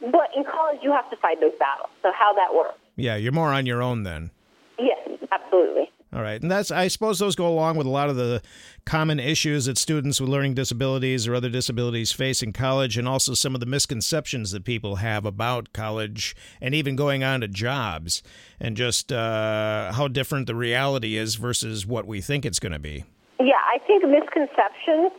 but 0.00 0.34
in 0.34 0.42
college 0.42 0.80
you 0.82 0.90
have 0.90 1.08
to 1.10 1.16
fight 1.16 1.40
those 1.40 1.54
battles. 1.60 1.90
So 2.02 2.10
how 2.12 2.34
that 2.34 2.54
works? 2.54 2.78
Yeah, 2.96 3.14
you're 3.14 3.32
more 3.32 3.52
on 3.52 3.66
your 3.66 3.82
own 3.82 4.02
then. 4.02 4.30
Yes, 4.78 5.06
absolutely. 5.30 5.90
All 6.12 6.22
right. 6.22 6.40
And 6.40 6.50
that's 6.50 6.70
I 6.70 6.88
suppose 6.88 7.18
those 7.18 7.34
go 7.34 7.48
along 7.48 7.76
with 7.76 7.86
a 7.86 7.90
lot 7.90 8.08
of 8.08 8.16
the 8.16 8.40
common 8.84 9.18
issues 9.18 9.64
that 9.64 9.76
students 9.76 10.20
with 10.20 10.30
learning 10.30 10.54
disabilities 10.54 11.26
or 11.26 11.34
other 11.34 11.48
disabilities 11.48 12.12
face 12.12 12.42
in 12.42 12.52
college 12.52 12.96
and 12.96 13.08
also 13.08 13.34
some 13.34 13.54
of 13.54 13.60
the 13.60 13.66
misconceptions 13.66 14.52
that 14.52 14.64
people 14.64 14.96
have 14.96 15.26
about 15.26 15.72
college 15.72 16.36
and 16.60 16.74
even 16.74 16.94
going 16.94 17.24
on 17.24 17.40
to 17.40 17.48
jobs 17.48 18.22
and 18.60 18.76
just 18.76 19.10
uh, 19.10 19.92
how 19.92 20.06
different 20.06 20.46
the 20.46 20.54
reality 20.54 21.16
is 21.16 21.34
versus 21.34 21.84
what 21.84 22.06
we 22.06 22.20
think 22.20 22.46
it's 22.46 22.60
going 22.60 22.72
to 22.72 22.78
be. 22.78 23.04
Yeah, 23.40 23.60
I 23.66 23.78
think 23.86 24.04
misconceptions 24.04 25.12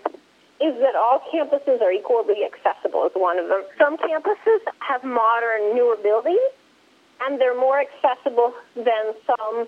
is 0.60 0.74
that 0.79 0.96
all 0.96 1.22
campuses 1.32 1.82
are 1.82 1.91
equally 1.91 2.44
accessible 2.44 3.06
is 3.06 3.12
one 3.13 3.38
of 3.38 3.48
them. 3.50 3.63
Some 3.77 3.98
campuses 3.98 4.60
have 4.79 5.03
modern, 5.03 5.75
newer 5.75 5.98
buildings, 6.01 6.39
and 7.22 7.39
they're 7.39 7.60
more 7.60 7.79
accessible 7.79 8.53
than 8.75 9.13
some 9.27 9.67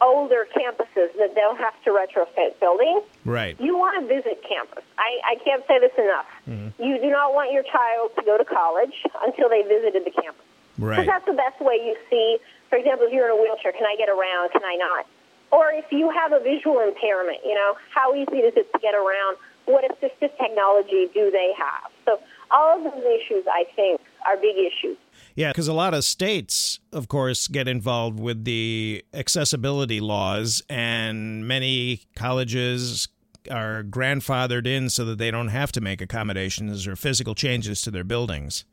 older 0.00 0.46
campuses 0.54 1.10
that 1.18 1.34
don't 1.34 1.58
have 1.58 1.74
to 1.84 1.90
retrofit 1.90 2.58
buildings. 2.60 3.02
Right. 3.24 3.58
You 3.60 3.76
want 3.76 4.00
to 4.00 4.06
visit 4.06 4.42
campus. 4.48 4.84
I, 4.96 5.34
I 5.34 5.34
can't 5.44 5.64
say 5.66 5.78
this 5.80 5.92
enough. 5.98 6.26
Mm-hmm. 6.48 6.82
You 6.82 6.98
do 6.98 7.10
not 7.10 7.34
want 7.34 7.52
your 7.52 7.64
child 7.64 8.12
to 8.16 8.22
go 8.24 8.38
to 8.38 8.44
college 8.44 8.94
until 9.26 9.48
they 9.48 9.62
visited 9.62 10.04
the 10.04 10.10
campus. 10.10 10.44
Right. 10.78 11.00
Because 11.00 11.06
that's 11.06 11.26
the 11.26 11.34
best 11.34 11.60
way 11.60 11.74
you 11.82 11.96
see, 12.08 12.38
for 12.70 12.78
example, 12.78 13.06
if 13.06 13.12
you're 13.12 13.26
in 13.26 13.38
a 13.38 13.42
wheelchair, 13.42 13.72
can 13.72 13.84
I 13.84 13.96
get 13.96 14.08
around, 14.08 14.52
can 14.52 14.62
I 14.62 14.76
not? 14.76 15.06
Or 15.50 15.70
if 15.72 15.90
you 15.90 16.10
have 16.10 16.32
a 16.32 16.40
visual 16.40 16.78
impairment, 16.80 17.38
you 17.44 17.54
know, 17.54 17.74
how 17.90 18.14
easy 18.14 18.44
is 18.44 18.54
it 18.54 18.70
to 18.72 18.78
get 18.78 18.94
around? 18.94 19.38
What 19.64 19.84
assistive 19.84 20.36
technology 20.38 21.08
do 21.12 21.30
they 21.30 21.52
have? 21.58 21.90
So 22.04 22.20
all 22.50 22.78
of 22.78 22.84
those 22.84 23.02
issues, 23.04 23.44
I 23.50 23.64
think, 23.74 24.00
are 24.26 24.36
big 24.36 24.56
issues. 24.56 24.96
Yeah, 25.38 25.50
because 25.50 25.68
a 25.68 25.72
lot 25.72 25.94
of 25.94 26.02
states, 26.02 26.80
of 26.92 27.06
course, 27.06 27.46
get 27.46 27.68
involved 27.68 28.18
with 28.18 28.42
the 28.42 29.04
accessibility 29.14 30.00
laws, 30.00 30.64
and 30.68 31.46
many 31.46 32.08
colleges 32.16 33.06
are 33.48 33.84
grandfathered 33.84 34.66
in 34.66 34.90
so 34.90 35.04
that 35.04 35.18
they 35.18 35.30
don't 35.30 35.54
have 35.54 35.70
to 35.78 35.80
make 35.80 36.00
accommodations 36.00 36.88
or 36.88 36.96
physical 36.96 37.36
changes 37.36 37.82
to 37.82 37.92
their 37.92 38.02
buildings. 38.02 38.64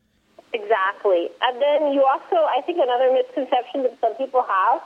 Exactly. 0.54 1.30
And 1.44 1.62
then 1.62 1.94
you 1.94 2.04
also, 2.04 2.36
I 2.36 2.64
think 2.66 2.80
another 2.82 3.14
misconception 3.14 3.84
that 3.84 3.96
some 4.02 4.16
people 4.16 4.42
have 4.42 4.82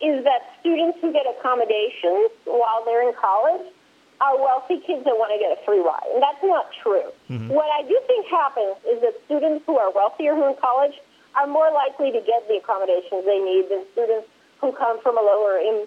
is 0.00 0.22
that 0.22 0.54
students 0.60 0.98
who 1.00 1.12
get 1.12 1.26
accommodations 1.26 2.30
while 2.44 2.84
they're 2.84 3.08
in 3.08 3.14
college 3.20 3.74
are 4.20 4.38
wealthy 4.38 4.78
kids 4.86 5.02
that 5.02 5.18
want 5.18 5.34
to 5.34 5.38
get 5.42 5.50
a 5.50 5.58
free 5.66 5.82
ride. 5.82 6.06
And 6.14 6.22
that's 6.22 6.44
not 6.44 6.70
true. 6.80 7.10
Mm-hmm. 7.28 7.48
What 7.48 7.66
I 7.74 7.82
do 7.82 7.98
think 8.06 8.26
happens 8.26 8.76
is 8.86 9.02
that 9.02 9.18
students 9.26 9.64
who 9.66 9.78
are 9.78 9.90
wealthier 9.90 10.36
who 10.36 10.42
are 10.42 10.50
in 10.50 10.56
college 10.62 10.94
are 11.36 11.46
more 11.46 11.70
likely 11.70 12.12
to 12.12 12.20
get 12.22 12.46
the 12.48 12.62
accommodations 12.62 13.24
they 13.24 13.38
need 13.38 13.68
than 13.70 13.84
students 13.92 14.28
who 14.60 14.72
come 14.72 15.00
from 15.02 15.18
a 15.18 15.22
lower 15.22 15.58
in, 15.58 15.86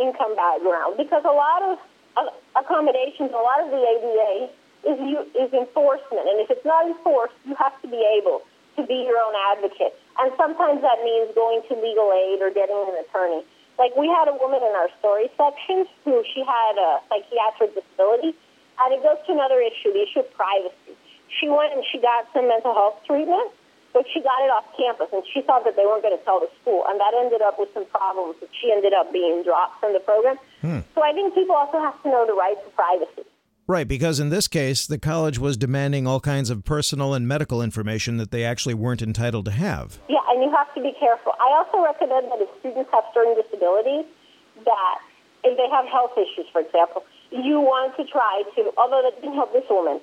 income 0.00 0.34
background 0.36 0.96
because 0.96 1.24
a 1.24 1.32
lot 1.32 1.62
of 1.62 1.78
uh, 2.16 2.32
accommodations, 2.56 3.30
a 3.30 3.42
lot 3.44 3.60
of 3.60 3.68
the 3.70 3.80
ADA 3.80 4.32
is 4.88 4.96
you, 5.00 5.20
is 5.36 5.52
enforcement, 5.52 6.24
and 6.24 6.40
if 6.40 6.50
it's 6.50 6.64
not 6.64 6.86
enforced, 6.86 7.34
you 7.44 7.54
have 7.56 7.76
to 7.82 7.88
be 7.88 8.00
able 8.16 8.40
to 8.76 8.86
be 8.86 9.04
your 9.04 9.20
own 9.20 9.34
advocate, 9.52 9.96
and 10.20 10.32
sometimes 10.36 10.80
that 10.80 11.00
means 11.04 11.32
going 11.34 11.60
to 11.68 11.74
legal 11.76 12.12
aid 12.12 12.40
or 12.40 12.50
getting 12.52 12.76
an 12.76 12.96
attorney. 13.04 13.44
Like 13.78 13.96
we 13.96 14.08
had 14.08 14.28
a 14.28 14.36
woman 14.36 14.60
in 14.64 14.72
our 14.72 14.88
story 15.00 15.28
section 15.36 15.84
who 16.04 16.24
she 16.32 16.40
had 16.40 16.76
a 16.80 17.00
psychiatric 17.08 17.76
disability, 17.76 18.32
and 18.80 18.88
it 18.92 19.02
goes 19.02 19.20
to 19.26 19.32
another 19.32 19.60
issue, 19.60 19.92
the 19.92 20.04
issue 20.04 20.20
of 20.20 20.32
privacy. 20.32 20.96
She 21.40 21.48
went 21.48 21.72
and 21.72 21.84
she 21.92 22.00
got 22.00 22.28
some 22.32 22.48
mental 22.48 22.72
health 22.72 23.00
treatment, 23.04 23.52
but 23.96 24.04
she 24.12 24.20
got 24.20 24.44
it 24.44 24.52
off 24.52 24.68
campus, 24.76 25.08
and 25.08 25.24
she 25.32 25.40
thought 25.40 25.64
that 25.64 25.72
they 25.72 25.88
weren't 25.88 26.04
going 26.04 26.12
to 26.12 26.22
tell 26.28 26.36
the 26.38 26.52
school, 26.60 26.84
and 26.84 27.00
that 27.00 27.16
ended 27.16 27.40
up 27.40 27.56
with 27.56 27.72
some 27.72 27.88
problems. 27.88 28.36
That 28.44 28.52
she 28.52 28.68
ended 28.68 28.92
up 28.92 29.08
being 29.10 29.40
dropped 29.40 29.80
from 29.80 29.96
the 29.96 30.04
program. 30.04 30.36
Hmm. 30.60 30.84
So 30.94 31.00
I 31.00 31.16
think 31.16 31.32
people 31.32 31.56
also 31.56 31.80
have 31.80 31.96
to 32.04 32.08
know 32.12 32.28
the 32.28 32.36
right 32.36 32.60
to 32.60 32.70
privacy. 32.76 33.24
Right, 33.66 33.88
because 33.88 34.20
in 34.20 34.28
this 34.28 34.46
case, 34.46 34.86
the 34.86 34.98
college 34.98 35.40
was 35.40 35.56
demanding 35.56 36.06
all 36.06 36.20
kinds 36.20 36.50
of 36.50 36.62
personal 36.62 37.14
and 37.14 37.26
medical 37.26 37.62
information 37.62 38.18
that 38.18 38.30
they 38.30 38.44
actually 38.44 38.74
weren't 38.74 39.00
entitled 39.00 39.46
to 39.46 39.50
have. 39.50 39.98
Yeah, 40.08 40.20
and 40.28 40.44
you 40.44 40.52
have 40.54 40.72
to 40.74 40.82
be 40.82 40.92
careful. 41.00 41.32
I 41.40 41.56
also 41.56 41.82
recommend 41.82 42.30
that 42.30 42.38
if 42.38 42.52
students 42.60 42.90
have 42.92 43.04
certain 43.14 43.34
disabilities, 43.34 44.04
that 44.62 44.98
if 45.42 45.56
they 45.56 45.68
have 45.72 45.86
health 45.88 46.12
issues, 46.20 46.46
for 46.52 46.60
example, 46.60 47.02
you 47.32 47.58
want 47.58 47.96
to 47.96 48.04
try 48.04 48.44
to, 48.54 48.70
although 48.76 49.02
that 49.02 49.18
didn't 49.20 49.34
help 49.34 49.52
this 49.52 49.64
woman, 49.68 50.00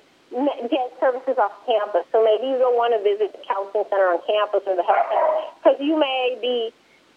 get 0.68 0.90
services 0.98 1.38
off 1.38 1.54
campus. 1.64 2.04
So 2.10 2.22
maybe 2.22 2.50
you 2.50 2.58
don't 2.58 2.74
want 2.74 2.92
to 2.92 3.00
visit 3.00 3.32
the 3.32 3.42
counseling 3.46 3.86
center 3.86 4.10
on 4.10 4.20
campus 4.26 4.66
or 4.66 4.74
the 4.74 4.82
health 4.82 5.06
center 5.06 5.30
because 5.62 5.78
you 5.78 5.94
may 5.94 6.36
be 6.42 6.74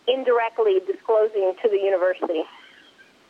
indirectly 0.07 0.79
disclosing 0.85 1.57
to 1.61 1.67
the 1.67 1.81
university 1.81 2.45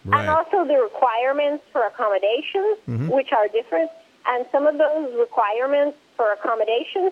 Right. 0.07 0.21
And 0.21 0.29
also 0.29 0.63
the 0.63 0.79
requirements 0.79 1.63
for 1.73 1.83
accommodations, 1.83 2.79
mm-hmm. 2.87 3.09
which 3.11 3.35
are 3.35 3.47
different. 3.49 3.91
And 4.25 4.45
some 4.51 4.65
of 4.65 4.77
those 4.79 5.11
requirements 5.19 5.97
for 6.15 6.31
accommodations, 6.31 7.11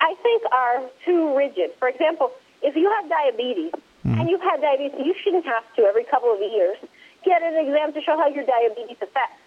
I 0.00 0.14
think, 0.22 0.42
are 0.52 0.84
too 1.06 1.34
rigid. 1.36 1.72
For 1.78 1.88
example, 1.88 2.32
if 2.60 2.76
you 2.76 2.92
have 3.00 3.08
diabetes 3.08 3.72
mm-hmm. 3.72 4.20
and 4.20 4.28
you've 4.28 4.44
had 4.44 4.60
diabetes, 4.60 5.00
you 5.00 5.14
shouldn't 5.24 5.46
have 5.46 5.64
to 5.76 5.82
every 5.88 6.04
couple 6.04 6.32
of 6.32 6.40
years 6.40 6.76
get 7.24 7.40
an 7.42 7.56
exam 7.56 7.94
to 7.94 8.00
show 8.02 8.16
how 8.18 8.28
your 8.28 8.44
diabetes 8.44 9.00
affects. 9.00 9.40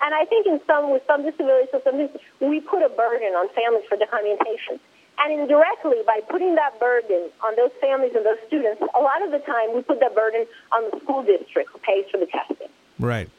And 0.00 0.14
I 0.14 0.24
think 0.24 0.46
in 0.46 0.60
some 0.66 0.90
with 0.90 1.02
some 1.06 1.22
disabilities, 1.22 1.68
with 1.72 1.84
some 1.84 1.98
we 2.40 2.60
put 2.60 2.82
a 2.82 2.88
burden 2.88 3.34
on 3.34 3.48
families 3.54 3.84
for 3.88 3.96
documentation. 3.96 4.80
And 5.18 5.40
indirectly, 5.40 6.02
by 6.06 6.20
putting 6.28 6.54
that 6.56 6.80
burden 6.80 7.30
on 7.44 7.54
those 7.56 7.70
families 7.80 8.12
and 8.16 8.24
those 8.24 8.40
students, 8.48 8.80
a 8.80 9.00
lot 9.00 9.22
of 9.22 9.30
the 9.30 9.38
time 9.38 9.74
we 9.74 9.82
put 9.82 10.00
that 10.00 10.14
burden 10.14 10.46
on 10.72 10.90
the 10.90 11.00
school 11.04 11.22
district 11.22 11.70
who 11.70 11.78
pays 11.78 12.06
for 12.10 12.18
the 12.18 12.26
testing. 12.26 12.68
Right. 12.98 13.30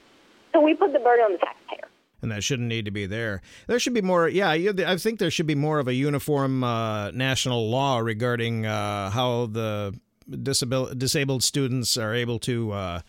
So 0.53 0.61
we 0.61 0.75
put 0.75 0.93
the 0.93 0.99
burden 0.99 1.25
on 1.25 1.31
the 1.33 1.39
taxpayer. 1.39 1.89
And 2.21 2.31
that 2.31 2.41
shouldn't 2.43 2.69
need 2.69 2.85
to 2.85 2.91
be 2.91 3.05
there. 3.05 3.41
There 3.67 3.77
should 3.79 3.93
be 3.93 4.01
more. 4.01 4.29
Yeah, 4.29 4.49
I 4.49 4.95
think 4.97 5.19
there 5.19 5.31
should 5.31 5.47
be 5.47 5.55
more 5.55 5.79
of 5.79 5.89
a 5.89 5.93
uniform 5.93 6.63
uh, 6.63 7.11
national 7.11 7.69
law 7.69 7.97
regarding 7.97 8.65
uh, 8.65 9.09
how 9.09 9.47
the 9.47 9.99
disabil- 10.29 10.97
disabled 10.97 11.43
students 11.43 11.97
are 11.97 12.13
able 12.13 12.39
to 12.39 12.71
uh, 12.71 13.01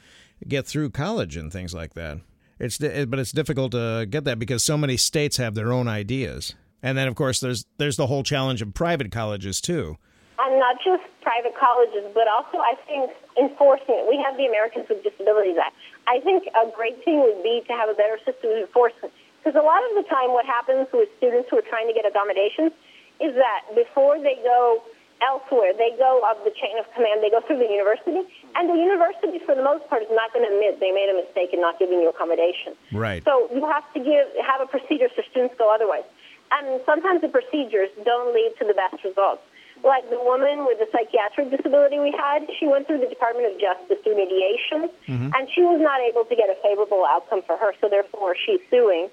get 0.49 0.67
through 0.67 0.91
college 0.91 1.37
and 1.37 1.53
things 1.53 1.73
like 1.73 1.95
that. 1.95 2.19
It's 2.59 2.79
but 2.79 3.19
it's 3.19 3.33
difficult 3.33 3.73
to 3.73 4.07
get 4.09 4.25
that 4.25 4.39
because 4.39 4.63
so 4.65 4.79
many 4.79 4.97
states 4.97 5.37
have 5.39 5.55
their 5.55 5.73
own 5.73 5.89
ideas. 5.89 6.55
And 6.83 6.99
then, 6.99 7.09
of 7.09 7.15
course, 7.15 7.41
there's 7.41 7.65
there's 7.79 7.97
the 7.97 8.07
whole 8.07 8.23
challenge 8.23 8.63
of 8.63 8.75
private 8.75 9.11
colleges 9.11 9.61
too. 9.61 9.97
And 10.39 10.59
not 10.59 10.77
just 10.85 11.03
private 11.23 11.55
colleges, 11.57 12.05
but 12.13 12.29
also 12.29 12.59
I 12.59 12.75
think 12.87 13.11
enforcing 13.41 13.97
it. 13.97 14.07
We 14.09 14.23
have 14.23 14.37
the 14.37 14.47
Americans 14.47 14.87
with 14.89 15.03
Disabilities 15.03 15.57
Act. 15.57 15.75
I 16.07 16.21
think 16.21 16.45
a 16.53 16.71
great 16.75 17.03
thing 17.05 17.23
would 17.23 17.43
be 17.43 17.63
to 17.67 17.73
have 17.73 17.89
a 17.89 17.95
better 17.95 18.19
system 18.25 18.51
of 18.51 18.59
enforcement. 18.59 19.13
Because 19.43 19.61
a 19.61 19.65
lot 19.65 19.85
of 19.91 19.93
the 19.97 20.09
time, 20.09 20.33
what 20.33 20.47
happens 20.47 20.89
with 20.93 21.09
students 21.19 21.49
who 21.51 21.59
are 21.59 21.69
trying 21.69 21.87
to 21.89 21.95
get 21.95 22.07
accommodations 22.07 22.73
is 23.21 23.35
that 23.37 23.61
before 23.77 24.17
they 24.21 24.37
go 24.43 24.83
elsewhere, 25.21 25.73
they 25.77 25.93
go 25.97 26.21
up 26.25 26.43
the 26.45 26.53
chain 26.57 26.77
of 26.81 26.89
command, 26.95 27.23
they 27.23 27.31
go 27.31 27.41
through 27.45 27.59
the 27.59 27.69
university, 27.69 28.25
and 28.57 28.71
the 28.71 28.79
university, 28.79 29.39
for 29.45 29.55
the 29.55 29.63
most 29.63 29.89
part, 29.89 30.03
is 30.03 30.13
not 30.13 30.33
going 30.33 30.47
to 30.47 30.53
admit 30.55 30.79
they 30.79 30.93
made 30.93 31.11
a 31.11 31.19
mistake 31.19 31.53
in 31.53 31.61
not 31.61 31.79
giving 31.79 32.01
you 32.01 32.09
accommodation. 32.09 32.75
Right. 32.93 33.23
So 33.25 33.49
you 33.53 33.67
have 33.67 33.87
to 33.95 34.01
give 34.01 34.31
have 34.47 34.61
a 34.63 34.67
procedure 34.67 35.11
so 35.15 35.23
students 35.31 35.55
go 35.59 35.75
otherwise. 35.75 36.07
And 36.53 36.81
sometimes 36.87 37.21
the 37.21 37.29
procedures 37.29 37.91
don't 38.05 38.35
lead 38.35 38.55
to 38.61 38.65
the 38.65 38.75
best 38.75 39.03
results. 39.03 39.43
Like 39.83 40.09
the 40.09 40.23
woman 40.23 40.65
with 40.65 40.79
the 40.79 40.87
psychiatric 40.93 41.51
disability 41.51 41.99
we 41.99 42.15
had, 42.15 42.47
she 42.59 42.67
went 42.67 42.87
through 42.87 43.01
the 43.01 43.11
Department 43.11 43.53
of 43.53 43.61
Justice 43.61 43.99
through 44.05 44.17
mediation, 44.17 44.89
mm-hmm. 45.09 45.31
and 45.35 45.51
she 45.51 45.63
was 45.63 45.81
not 45.83 46.01
able 46.01 46.25
to 46.25 46.35
get 46.37 46.49
a 46.49 46.57
favorable 46.63 47.05
outcome 47.05 47.43
for 47.43 47.57
her, 47.57 47.75
so 47.81 47.89
therefore 47.89 48.37
she's 48.39 48.61
suing. 48.71 49.11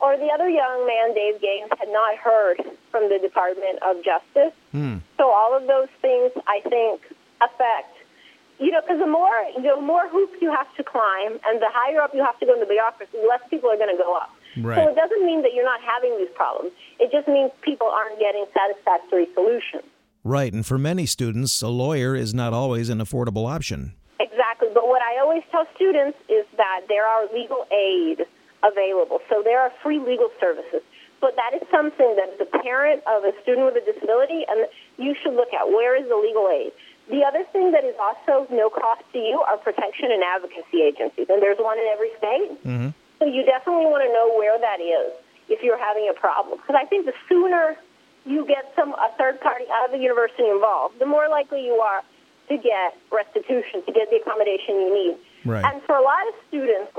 Or 0.00 0.16
the 0.16 0.30
other 0.30 0.48
young 0.48 0.86
man, 0.86 1.14
Dave 1.14 1.40
Gaines, 1.40 1.70
had 1.78 1.88
not 1.88 2.16
heard 2.16 2.62
from 2.90 3.08
the 3.10 3.18
Department 3.18 3.82
of 3.82 4.04
Justice. 4.04 4.54
Mm. 4.72 5.00
So 5.18 5.28
all 5.28 5.56
of 5.56 5.66
those 5.66 5.88
things, 6.00 6.30
I 6.46 6.60
think, 6.68 7.02
affect 7.42 7.93
you 8.64 8.72
know, 8.72 8.80
because 8.80 8.98
the 8.98 9.06
more 9.06 9.28
the 9.60 9.76
more 9.76 10.08
hoops 10.08 10.40
you 10.40 10.48
have 10.48 10.72
to 10.80 10.82
climb, 10.82 11.36
and 11.44 11.60
the 11.60 11.68
higher 11.68 12.00
up 12.00 12.16
you 12.16 12.24
have 12.24 12.40
to 12.40 12.46
go 12.46 12.54
in 12.54 12.60
the 12.60 12.66
bureaucracy, 12.66 13.12
the 13.12 13.28
less 13.28 13.44
people 13.50 13.68
are 13.68 13.76
going 13.76 13.92
to 13.92 14.00
go 14.00 14.16
up. 14.16 14.32
Right. 14.56 14.80
So 14.80 14.88
it 14.88 14.96
doesn't 14.96 15.20
mean 15.26 15.42
that 15.42 15.52
you're 15.52 15.68
not 15.68 15.84
having 15.84 16.16
these 16.16 16.32
problems. 16.34 16.72
It 16.98 17.12
just 17.12 17.28
means 17.28 17.52
people 17.60 17.88
aren't 17.92 18.18
getting 18.18 18.46
satisfactory 18.56 19.28
solutions. 19.34 19.84
Right, 20.24 20.50
and 20.50 20.64
for 20.64 20.78
many 20.78 21.04
students, 21.04 21.60
a 21.60 21.68
lawyer 21.68 22.16
is 22.16 22.32
not 22.32 22.54
always 22.54 22.88
an 22.88 22.98
affordable 23.04 23.44
option. 23.44 23.92
Exactly, 24.18 24.68
but 24.72 24.88
what 24.88 25.02
I 25.02 25.20
always 25.20 25.42
tell 25.50 25.66
students 25.76 26.16
is 26.30 26.46
that 26.56 26.88
there 26.88 27.04
are 27.04 27.28
legal 27.34 27.66
aid 27.68 28.24
available. 28.64 29.20
So 29.28 29.42
there 29.44 29.60
are 29.60 29.70
free 29.82 29.98
legal 30.00 30.30
services. 30.40 30.80
But 31.20 31.36
that 31.36 31.52
is 31.52 31.68
something 31.70 32.16
that 32.16 32.38
the 32.38 32.44
parent 32.60 33.02
of 33.06 33.24
a 33.24 33.32
student 33.42 33.68
with 33.68 33.76
a 33.80 33.84
disability, 33.84 34.44
and 34.48 34.68
you 34.96 35.14
should 35.20 35.34
look 35.34 35.52
at 35.52 35.68
where 35.68 35.96
is 35.96 36.08
the 36.08 36.16
legal 36.16 36.48
aid. 36.48 36.72
The 37.08 37.22
other 37.22 37.44
thing 37.52 37.72
that 37.72 37.84
is 37.84 37.94
also 38.00 38.46
no 38.50 38.70
cost 38.70 39.02
to 39.12 39.18
you 39.18 39.40
are 39.46 39.58
protection 39.58 40.10
and 40.10 40.22
advocacy 40.22 40.82
agencies, 40.82 41.26
and 41.28 41.42
there's 41.42 41.58
one 41.58 41.78
in 41.78 41.84
every 41.92 42.10
state. 42.16 42.50
Mm-hmm. 42.64 42.88
So 43.18 43.26
you 43.26 43.44
definitely 43.44 43.86
want 43.86 44.02
to 44.04 44.12
know 44.12 44.32
where 44.36 44.58
that 44.58 44.80
is 44.80 45.12
if 45.48 45.62
you're 45.62 45.78
having 45.78 46.08
a 46.08 46.18
problem. 46.18 46.58
Because 46.58 46.76
I 46.80 46.86
think 46.86 47.06
the 47.06 47.12
sooner 47.28 47.76
you 48.24 48.46
get 48.46 48.72
some 48.74 48.94
a 48.94 49.12
third 49.18 49.40
party 49.40 49.64
out 49.72 49.86
of 49.86 49.92
the 49.92 49.98
university 49.98 50.48
involved, 50.48 50.98
the 50.98 51.06
more 51.06 51.28
likely 51.28 51.64
you 51.64 51.74
are 51.74 52.02
to 52.48 52.56
get 52.56 52.96
restitution, 53.12 53.84
to 53.84 53.92
get 53.92 54.10
the 54.10 54.16
accommodation 54.16 54.80
you 54.80 54.94
need. 54.94 55.16
Right. 55.44 55.64
And 55.64 55.82
for 55.82 55.96
a 55.96 56.02
lot 56.02 56.26
of 56.28 56.34
students, 56.48 56.92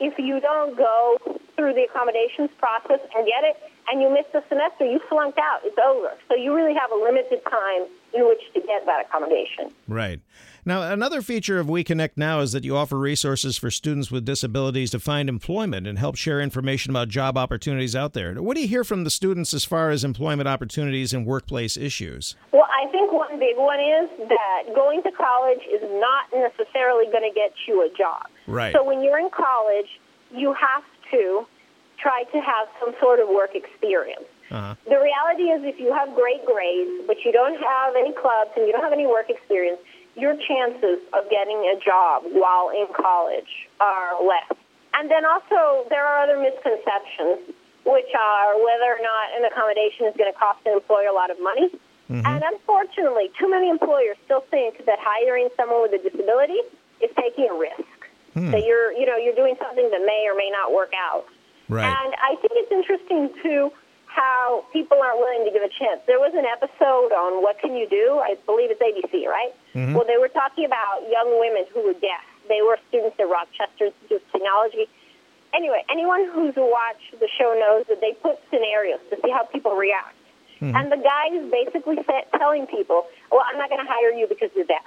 if 0.00 0.18
you 0.18 0.40
don't 0.40 0.76
go 0.76 1.16
through 1.56 1.74
the 1.74 1.84
accommodations 1.84 2.50
process 2.58 3.00
and 3.14 3.26
get 3.26 3.44
it, 3.44 3.56
and 3.88 4.02
you 4.02 4.12
miss 4.12 4.26
the 4.32 4.42
semester, 4.48 4.84
you 4.84 5.00
flunked 5.08 5.38
out. 5.38 5.60
It's 5.64 5.78
over. 5.78 6.12
So 6.28 6.34
you 6.34 6.54
really 6.54 6.74
have 6.74 6.90
a 6.90 6.96
limited 6.96 7.40
time 7.44 7.86
in 8.14 8.26
which 8.26 8.40
to 8.54 8.60
get 8.60 8.86
that 8.86 9.06
accommodation. 9.06 9.72
Right. 9.86 10.20
Now, 10.64 10.90
another 10.92 11.22
feature 11.22 11.60
of 11.60 11.68
We 11.68 11.84
Connect 11.84 12.18
Now 12.18 12.40
is 12.40 12.50
that 12.50 12.64
you 12.64 12.76
offer 12.76 12.98
resources 12.98 13.56
for 13.56 13.70
students 13.70 14.10
with 14.10 14.24
disabilities 14.24 14.90
to 14.90 14.98
find 14.98 15.28
employment 15.28 15.86
and 15.86 15.98
help 15.98 16.16
share 16.16 16.40
information 16.40 16.90
about 16.90 17.08
job 17.08 17.38
opportunities 17.38 17.94
out 17.94 18.14
there. 18.14 18.34
What 18.34 18.56
do 18.56 18.62
you 18.62 18.68
hear 18.68 18.82
from 18.82 19.04
the 19.04 19.10
students 19.10 19.54
as 19.54 19.64
far 19.64 19.90
as 19.90 20.02
employment 20.02 20.48
opportunities 20.48 21.12
and 21.12 21.24
workplace 21.24 21.76
issues? 21.76 22.34
Well, 22.52 22.66
I 22.66 22.90
think 22.90 23.12
one 23.12 23.38
big 23.38 23.56
one 23.56 23.78
is 23.78 24.28
that 24.28 24.74
going 24.74 25.04
to 25.04 25.12
college 25.12 25.60
is 25.72 25.82
not 25.82 26.24
necessarily 26.34 27.04
going 27.12 27.30
to 27.30 27.34
get 27.34 27.52
you 27.68 27.82
a 27.82 27.96
job. 27.96 28.26
Right. 28.48 28.74
So 28.74 28.82
when 28.82 29.02
you're 29.04 29.20
in 29.20 29.30
college, 29.30 30.00
you 30.34 30.52
have 30.52 30.82
to 31.12 31.46
try 31.98 32.24
to 32.24 32.38
have 32.40 32.68
some 32.80 32.94
sort 33.00 33.20
of 33.20 33.28
work 33.28 33.54
experience. 33.54 34.28
Uh-huh. 34.50 34.74
The 34.86 35.00
reality 35.00 35.50
is, 35.50 35.64
if 35.64 35.80
you 35.80 35.92
have 35.92 36.14
great 36.14 36.44
grades, 36.46 37.02
but 37.06 37.24
you 37.24 37.32
don't 37.32 37.58
have 37.58 37.96
any 37.96 38.12
clubs 38.12 38.50
and 38.56 38.66
you 38.66 38.72
don't 38.72 38.82
have 38.82 38.92
any 38.92 39.06
work 39.06 39.28
experience, 39.28 39.80
your 40.14 40.36
chances 40.36 41.02
of 41.12 41.28
getting 41.28 41.58
a 41.74 41.76
job 41.82 42.22
while 42.30 42.70
in 42.70 42.86
college 42.94 43.68
are 43.80 44.22
less. 44.22 44.56
And 44.94 45.10
then 45.10 45.26
also, 45.26 45.84
there 45.90 46.06
are 46.06 46.24
other 46.24 46.38
misconceptions, 46.40 47.52
which 47.84 48.10
are 48.16 48.56
whether 48.56 48.96
or 48.96 49.02
not 49.02 49.26
an 49.36 49.44
accommodation 49.44 50.06
is 50.06 50.16
going 50.16 50.32
to 50.32 50.38
cost 50.38 50.60
an 50.64 50.72
employer 50.72 51.08
a 51.08 51.12
lot 51.12 51.30
of 51.30 51.36
money. 51.42 51.68
Mm-hmm. 52.08 52.24
And 52.24 52.42
unfortunately, 52.54 53.30
too 53.38 53.50
many 53.50 53.68
employers 53.68 54.16
still 54.24 54.46
think 54.48 54.86
that 54.86 54.98
hiring 55.02 55.48
someone 55.56 55.82
with 55.82 55.92
a 55.92 56.02
disability 56.02 56.62
is 57.02 57.10
taking 57.18 57.50
a 57.50 57.54
risk. 57.54 57.82
Hmm. 58.32 58.50
That 58.52 58.64
you're, 58.64 58.92
you 58.92 59.06
know, 59.06 59.16
you're 59.16 59.34
doing 59.34 59.56
something 59.58 59.90
that 59.90 60.00
may 60.04 60.28
or 60.30 60.36
may 60.36 60.50
not 60.50 60.72
work 60.72 60.92
out. 60.94 61.24
Right. 61.68 61.86
And 61.86 62.14
I 62.14 62.36
think 62.40 62.52
it's 62.54 62.72
interesting 62.72 63.30
too 63.42 63.72
how 64.06 64.64
people 64.72 64.96
aren't 64.96 65.18
willing 65.18 65.44
to 65.44 65.52
give 65.52 65.62
a 65.62 65.68
chance. 65.68 66.00
There 66.06 66.18
was 66.18 66.32
an 66.32 66.46
episode 66.46 67.12
on 67.12 67.42
What 67.42 67.60
Can 67.60 67.76
You 67.76 67.86
Do? 67.86 68.18
I 68.24 68.36
believe 68.46 68.70
it's 68.70 68.80
ABC, 68.80 69.26
right? 69.26 69.52
Mm-hmm. 69.74 69.92
Well, 69.92 70.06
they 70.06 70.16
were 70.16 70.32
talking 70.32 70.64
about 70.64 71.04
young 71.10 71.38
women 71.38 71.66
who 71.74 71.84
were 71.84 71.92
deaf. 71.92 72.24
They 72.48 72.62
were 72.62 72.78
students 72.88 73.20
at 73.20 73.28
Rochester 73.28 73.92
Institute 73.92 74.22
of 74.24 74.32
Technology. 74.32 74.88
Anyway, 75.52 75.84
anyone 75.90 76.30
who's 76.32 76.54
watched 76.56 77.18
the 77.20 77.28
show 77.28 77.52
knows 77.60 77.84
that 77.88 78.00
they 78.00 78.12
put 78.12 78.40
scenarios 78.48 79.00
to 79.10 79.20
see 79.20 79.30
how 79.30 79.44
people 79.44 79.76
react. 79.76 80.16
Mm-hmm. 80.60 80.76
And 80.76 80.90
the 80.90 80.96
guy 80.96 81.36
is 81.36 81.50
basically 81.50 81.98
telling 82.38 82.66
people, 82.66 83.04
well, 83.30 83.44
I'm 83.44 83.58
not 83.58 83.68
going 83.68 83.84
to 83.84 83.90
hire 83.90 84.16
you 84.16 84.26
because 84.26 84.48
you're 84.56 84.64
deaf. 84.64 84.86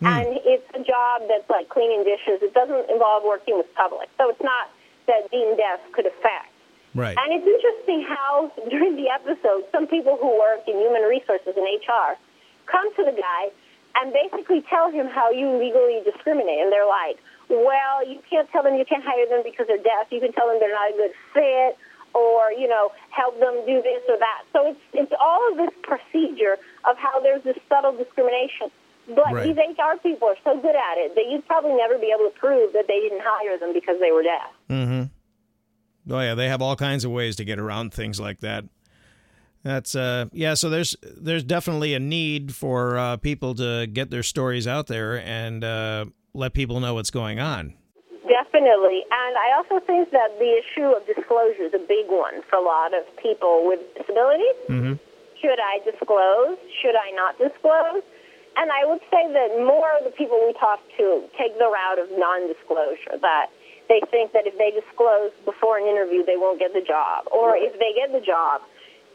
Hmm. 0.00 0.06
And 0.06 0.26
it's 0.44 0.68
a 0.74 0.82
job 0.84 1.22
that's 1.28 1.48
like 1.48 1.68
cleaning 1.70 2.04
dishes. 2.04 2.42
It 2.42 2.52
doesn't 2.52 2.90
involve 2.90 3.24
working 3.24 3.56
with 3.56 3.72
public. 3.74 4.10
So 4.18 4.28
it's 4.28 4.42
not 4.42 4.68
that 5.06 5.30
being 5.30 5.56
deaf 5.56 5.80
could 5.92 6.06
affect. 6.06 6.52
Right. 6.94 7.16
And 7.16 7.32
it's 7.32 7.46
interesting 7.46 8.04
how 8.06 8.52
during 8.70 8.96
the 8.96 9.08
episode, 9.08 9.64
some 9.72 9.86
people 9.86 10.18
who 10.20 10.38
work 10.38 10.66
in 10.68 10.76
human 10.78 11.02
resources 11.02 11.54
and 11.56 11.64
HR 11.64 12.18
come 12.66 12.94
to 12.96 13.02
the 13.04 13.16
guy 13.16 13.50
and 13.96 14.12
basically 14.12 14.62
tell 14.68 14.90
him 14.90 15.06
how 15.06 15.30
you 15.30 15.48
legally 15.58 16.00
discriminate. 16.04 16.60
And 16.60 16.72
they're 16.72 16.88
like, 16.88 17.18
well, 17.48 18.06
you 18.06 18.20
can't 18.28 18.48
tell 18.50 18.62
them 18.62 18.76
you 18.76 18.84
can't 18.84 19.04
hire 19.04 19.28
them 19.28 19.42
because 19.44 19.66
they're 19.68 19.82
deaf. 19.82 20.08
You 20.10 20.20
can 20.20 20.32
tell 20.32 20.48
them 20.48 20.56
they're 20.60 20.72
not 20.72 20.92
a 20.92 20.96
good 20.96 21.12
fit 21.34 21.76
or, 22.14 22.52
you 22.52 22.68
know, 22.68 22.92
help 23.10 23.38
them 23.40 23.64
do 23.66 23.80
this 23.82 24.00
or 24.08 24.18
that. 24.18 24.44
So 24.52 24.68
it's, 24.68 24.80
it's 24.92 25.12
all 25.20 25.40
of 25.50 25.56
this 25.56 25.72
procedure 25.82 26.56
of 26.88 26.96
how 26.96 27.20
there's 27.20 27.42
this 27.42 27.56
subtle 27.68 27.92
discrimination. 27.96 28.72
But 29.08 29.32
Right. 29.32 29.48
these 29.48 29.56
HR 29.56 29.98
people 30.00 30.28
are 30.28 30.38
so 30.44 30.56
good 30.60 30.76
at 30.76 30.96
it 30.96 31.14
that 31.16 31.26
you'd 31.28 31.46
probably 31.46 31.74
never 31.74 31.98
be 31.98 32.14
able 32.14 32.30
to 32.30 32.38
prove 32.38 32.72
that 32.72 32.86
they 32.86 33.00
didn't 33.00 33.22
hire 33.24 33.58
them 33.58 33.72
because 33.72 33.98
they 33.98 34.12
were 34.12 34.22
deaf. 34.22 34.48
Oh 36.10 36.20
yeah, 36.20 36.34
they 36.34 36.48
have 36.48 36.62
all 36.62 36.76
kinds 36.76 37.04
of 37.04 37.12
ways 37.12 37.36
to 37.36 37.44
get 37.44 37.58
around 37.58 37.94
things 37.94 38.18
like 38.18 38.40
that. 38.40 38.64
That's 39.62 39.94
uh 39.94 40.26
yeah, 40.32 40.54
so 40.54 40.68
there's 40.70 40.96
there's 41.02 41.44
definitely 41.44 41.94
a 41.94 42.00
need 42.00 42.54
for 42.54 42.98
uh, 42.98 43.16
people 43.18 43.54
to 43.56 43.86
get 43.86 44.10
their 44.10 44.24
stories 44.24 44.66
out 44.66 44.88
there 44.88 45.20
and 45.20 45.62
uh, 45.62 46.06
let 46.34 46.52
people 46.52 46.80
know 46.80 46.94
what's 46.94 47.10
going 47.10 47.38
on. 47.38 47.74
Definitely. 48.26 49.04
And 49.10 49.36
I 49.36 49.54
also 49.56 49.84
think 49.86 50.10
that 50.10 50.38
the 50.38 50.58
issue 50.58 50.86
of 50.86 51.06
disclosure 51.06 51.62
is 51.62 51.74
a 51.74 51.84
big 51.86 52.06
one 52.08 52.42
for 52.48 52.56
a 52.56 52.64
lot 52.64 52.94
of 52.94 53.04
people 53.22 53.66
with 53.66 53.80
disabilities. 53.94 54.58
Mm-hmm. 54.68 54.94
Should 55.40 55.58
I 55.58 55.78
disclose? 55.84 56.58
Should 56.82 56.94
I 56.94 57.10
not 57.14 57.38
disclose? 57.38 58.02
And 58.56 58.70
I 58.70 58.84
would 58.84 59.00
say 59.10 59.26
that 59.32 59.58
more 59.64 59.90
of 59.98 60.04
the 60.04 60.10
people 60.10 60.38
we 60.44 60.52
talk 60.54 60.80
to 60.98 61.24
take 61.38 61.56
the 61.58 61.66
route 61.66 61.98
of 61.98 62.10
non-disclosure, 62.18 63.18
that 63.20 63.46
they 63.88 64.00
think 64.10 64.32
that 64.32 64.46
if 64.46 64.56
they 64.58 64.70
disclose 64.70 65.32
before 65.44 65.78
an 65.78 65.86
interview, 65.86 66.24
they 66.24 66.36
won't 66.36 66.58
get 66.58 66.72
the 66.72 66.82
job. 66.82 67.26
Or 67.30 67.56
if 67.56 67.72
they 67.78 67.92
get 67.94 68.12
the 68.12 68.24
job, 68.24 68.62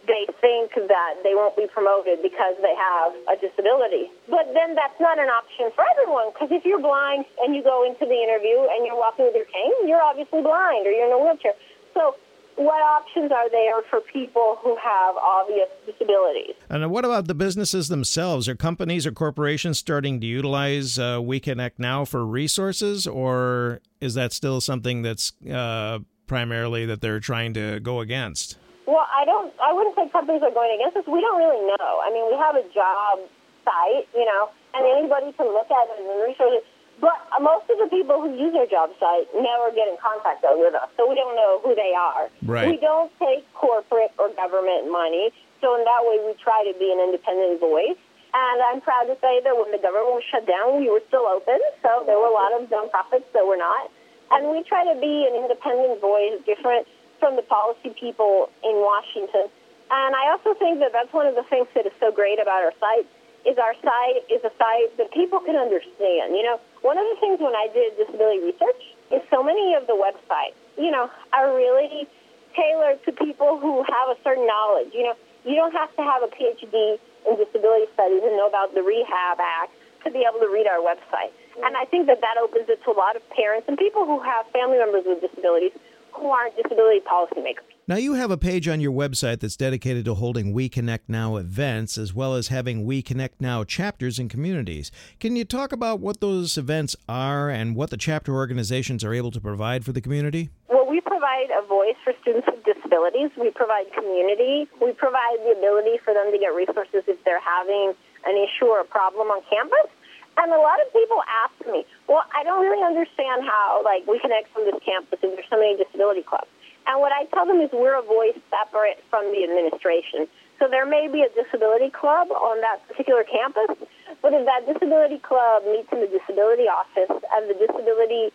they 0.08 0.24
think 0.40 0.72
that 0.88 1.20
they 1.22 1.36
won't 1.36 1.56
be 1.60 1.68
promoted 1.68 2.24
because 2.24 2.56
they 2.64 2.74
have 2.74 3.12
a 3.28 3.36
disability. 3.36 4.08
But 4.32 4.56
then 4.56 4.74
that's 4.74 4.96
not 5.04 5.20
an 5.20 5.28
option 5.28 5.70
for 5.76 5.84
everyone 5.84 6.32
because 6.32 6.50
if 6.50 6.64
you're 6.64 6.82
blind 6.82 7.28
and 7.44 7.54
you 7.54 7.62
go 7.62 7.84
into 7.84 8.08
the 8.08 8.16
interview 8.16 8.56
and 8.72 8.88
you're 8.88 8.98
walking 8.98 9.28
with 9.28 9.36
your 9.36 9.50
cane, 9.52 9.84
you're 9.84 10.02
obviously 10.02 10.42
blind 10.42 10.88
or 10.88 10.92
you're 10.96 11.12
in 11.12 11.14
a 11.14 11.20
wheelchair. 11.20 11.54
So 11.94 12.16
what 12.58 12.82
options 12.82 13.32
are 13.32 13.50
there 13.50 13.82
for 13.90 14.02
people 14.02 14.58
who 14.64 14.76
have 14.76 15.16
obvious 15.16 15.70
disabilities? 15.86 16.56
And 16.70 16.90
what 16.90 17.06
about 17.06 17.28
the 17.28 17.36
businesses 17.36 17.88
themselves? 17.88 18.50
Are 18.50 18.56
companies 18.56 19.06
or 19.06 19.12
corporations 19.12 19.78
starting 19.78 20.20
to 20.22 20.28
utilize 20.28 20.98
uh, 20.98 21.20
WeConnect 21.20 21.74
now 21.78 22.04
for 22.04 22.26
resources, 22.26 23.06
or 23.06 23.80
is 24.02 24.16
that 24.16 24.34
still 24.34 24.60
something 24.60 25.04
that's 25.04 25.34
uh, 25.50 26.00
primarily 26.26 26.86
that 26.88 27.00
they're 27.02 27.20
trying 27.20 27.54
to 27.54 27.80
go 27.80 28.00
against? 28.00 28.58
Well, 28.88 29.06
I 29.16 29.24
don't. 29.26 29.54
I 29.62 29.72
wouldn't 29.74 29.96
say 29.96 30.10
companies 30.10 30.42
are 30.42 30.52
going 30.52 30.74
against 30.80 30.98
us. 30.98 31.06
We 31.06 31.22
don't 31.22 31.38
really 31.38 31.62
know. 31.62 32.02
I 32.02 32.10
mean, 32.12 32.26
we 32.26 32.38
have 32.38 32.56
a 32.56 32.64
job 32.74 33.20
site, 33.66 34.08
you 34.16 34.26
know, 34.26 34.50
and 34.74 34.84
anybody 34.98 35.32
can 35.38 35.46
look 35.48 35.70
at 35.70 35.86
it 35.94 36.00
and 36.00 36.08
research 36.26 36.64
it. 36.64 36.66
But 37.00 37.14
most 37.42 37.70
of 37.70 37.78
the 37.78 37.90
people 37.94 38.18
who 38.22 38.34
use 38.34 38.58
our 38.58 38.66
job 38.66 38.90
site 39.00 39.30
never 39.38 39.70
get 39.70 39.86
in 39.88 39.98
contact 40.02 40.42
with 40.42 40.74
us, 40.74 40.90
so 40.98 41.06
we 41.06 41.14
don't 41.14 41.36
know 41.38 41.62
who 41.62 41.76
they 41.78 41.94
are. 41.94 42.30
Right. 42.42 42.68
We 42.68 42.78
don't 42.78 43.14
take 43.22 43.46
corporate 43.54 44.12
or 44.18 44.34
government 44.34 44.90
money, 44.90 45.30
so 45.62 45.78
in 45.78 45.86
that 45.86 46.02
way 46.02 46.18
we 46.26 46.34
try 46.42 46.66
to 46.66 46.74
be 46.78 46.90
an 46.90 46.98
independent 46.98 47.62
voice. 47.62 48.02
And 48.34 48.58
I'm 48.70 48.82
proud 48.82 49.06
to 49.10 49.18
say 49.22 49.42
that 49.46 49.54
when 49.56 49.72
the 49.72 49.82
government 49.82 50.22
was 50.22 50.26
shut 50.30 50.46
down, 50.46 50.78
we 50.82 50.90
were 50.90 51.02
still 51.08 51.26
open. 51.26 51.58
So 51.82 52.04
there 52.06 52.18
were 52.18 52.30
a 52.30 52.38
lot 52.38 52.54
of 52.54 52.70
nonprofits 52.70 53.26
that 53.34 53.46
were 53.46 53.58
not. 53.58 53.90
And 54.30 54.52
we 54.52 54.62
try 54.64 54.84
to 54.84 55.00
be 55.00 55.26
an 55.26 55.34
independent 55.38 56.02
voice, 56.02 56.38
different 56.46 56.86
from 57.20 57.36
the 57.36 57.42
policy 57.42 57.96
people 57.98 58.50
in 58.62 58.76
Washington. 58.84 59.50
And 59.90 60.12
I 60.14 60.30
also 60.36 60.54
think 60.60 60.80
that 60.80 60.92
that's 60.92 61.12
one 61.14 61.26
of 61.26 61.36
the 61.36 61.44
things 61.44 61.68
that 61.74 61.86
is 61.88 61.94
so 62.00 62.12
great 62.12 62.38
about 62.38 62.62
our 62.62 62.74
site 62.80 63.08
is 63.48 63.58
our 63.58 63.74
site 63.80 64.28
is 64.30 64.44
a 64.44 64.52
site 64.60 64.92
that 64.98 65.10
people 65.16 65.40
can 65.40 65.56
understand. 65.56 66.36
You 66.36 66.44
know, 66.44 66.60
one 66.82 66.98
of 66.98 67.06
the 67.10 67.18
things 67.20 67.40
when 67.40 67.56
I 67.56 67.68
did 67.74 67.98
disability 67.98 68.44
research 68.44 68.82
is 69.12 69.22
so 69.30 69.44
many 69.44 69.74
of 69.76 69.88
the 69.88 69.96
websites, 69.96 70.58
you 70.78 70.92
know, 70.92 71.10
are 71.34 71.56
really 71.56 72.08
tailored 72.56 73.04
to 73.06 73.12
people 73.12 73.60
who 73.60 73.84
have 73.84 74.10
a 74.10 74.18
certain 74.24 74.46
knowledge. 74.46 74.94
You 74.94 75.04
know, 75.04 75.16
you 75.46 75.56
don't 75.56 75.74
have 75.74 75.94
to 75.96 76.04
have 76.04 76.24
a 76.24 76.28
PhD 76.28 77.00
in 77.30 77.38
disability 77.38 77.86
studies 77.94 78.22
and 78.24 78.36
know 78.36 78.48
about 78.48 78.74
the 78.74 78.84
Rehab 78.84 79.40
Act 79.40 79.72
to 80.04 80.12
be 80.12 80.26
able 80.28 80.40
to 80.40 80.52
read 80.52 80.68
our 80.68 80.80
website. 80.80 81.32
Mm-hmm. 81.32 81.64
And 81.64 81.78
I 81.78 81.86
think 81.86 82.08
that 82.08 82.22
that 82.22 82.38
opens 82.42 82.70
it 82.70 82.84
to 82.84 82.92
a 82.92 82.98
lot 82.98 83.16
of 83.16 83.28
parents 83.30 83.68
and 83.68 83.78
people 83.78 84.06
who 84.06 84.20
have 84.20 84.48
family 84.52 84.78
members 84.78 85.04
with 85.06 85.22
disabilities 85.22 85.72
who 86.14 86.30
aren't 86.30 86.56
disability 86.56 87.02
policymakers. 87.02 87.67
Now, 87.90 87.96
you 87.96 88.16
have 88.16 88.32
a 88.32 88.38
page 88.38 88.68
on 88.68 88.82
your 88.82 88.92
website 88.92 89.40
that's 89.40 89.56
dedicated 89.56 90.04
to 90.04 90.16
holding 90.16 90.52
We 90.52 90.68
Connect 90.68 91.08
Now 91.08 91.38
events, 91.38 91.98
as 91.98 92.14
well 92.14 92.36
as 92.36 92.50
having 92.50 92.84
We 92.84 93.02
Connect 93.02 93.40
Now 93.40 93.64
chapters 93.64 94.20
in 94.20 94.28
communities. 94.28 94.92
Can 95.22 95.38
you 95.38 95.46
talk 95.46 95.72
about 95.72 96.02
what 96.02 96.20
those 96.20 96.58
events 96.58 96.98
are 97.08 97.50
and 97.50 97.78
what 97.78 97.90
the 97.90 97.96
chapter 97.96 98.36
organizations 98.36 99.06
are 99.06 99.14
able 99.14 99.32
to 99.32 99.40
provide 99.40 99.86
for 99.86 99.94
the 99.94 100.02
community? 100.02 100.50
Well, 100.68 100.86
we 100.86 101.00
provide 101.00 101.48
a 101.58 101.66
voice 101.66 101.96
for 102.04 102.12
students 102.22 102.46
with 102.52 102.60
disabilities. 102.66 103.32
We 103.40 103.52
provide 103.52 103.86
community. 103.94 104.68
We 104.84 104.92
provide 104.92 105.40
the 105.48 105.56
ability 105.56 106.04
for 106.04 106.14
them 106.14 106.30
to 106.34 106.38
get 106.38 106.52
resources 106.52 107.08
if 107.08 107.24
they're 107.24 107.40
having 107.40 107.94
an 108.26 108.36
issue 108.36 108.66
or 108.66 108.82
a 108.82 108.86
problem 108.86 109.32
on 109.32 109.40
campus. 109.50 109.88
And 110.36 110.52
a 110.52 110.60
lot 110.60 110.84
of 110.86 110.92
people 110.92 111.24
ask 111.24 111.56
me, 111.72 111.86
well, 112.10 112.24
I 112.36 112.44
don't 112.44 112.60
really 112.60 112.84
understand 112.84 113.48
how, 113.48 113.82
like, 113.86 114.06
we 114.06 114.20
connect 114.20 114.52
from 114.52 114.66
this 114.66 114.76
campus 114.84 115.20
if 115.24 115.34
there's 115.34 115.48
so 115.50 115.56
many 115.56 115.78
disability 115.82 116.24
clubs. 116.28 116.52
And 116.88 117.04
what 117.04 117.12
I 117.12 117.26
tell 117.36 117.46
them 117.46 117.60
is 117.60 117.70
we're 117.74 118.00
a 118.00 118.02
voice 118.02 118.40
separate 118.50 119.04
from 119.12 119.28
the 119.36 119.44
administration. 119.44 120.28
So 120.58 120.68
there 120.72 120.88
may 120.88 121.12
be 121.12 121.22
a 121.22 121.30
disability 121.36 121.92
club 121.92 122.32
on 122.32 122.62
that 122.62 122.82
particular 122.88 123.24
campus, 123.28 123.76
but 124.24 124.34
if 124.34 124.48
that 124.48 124.66
disability 124.66 125.20
club 125.20 125.64
meets 125.68 125.92
in 125.92 126.02
the 126.02 126.08
disability 126.08 126.66
office 126.66 127.12
and 127.12 127.42
the 127.46 127.54
disability 127.54 128.34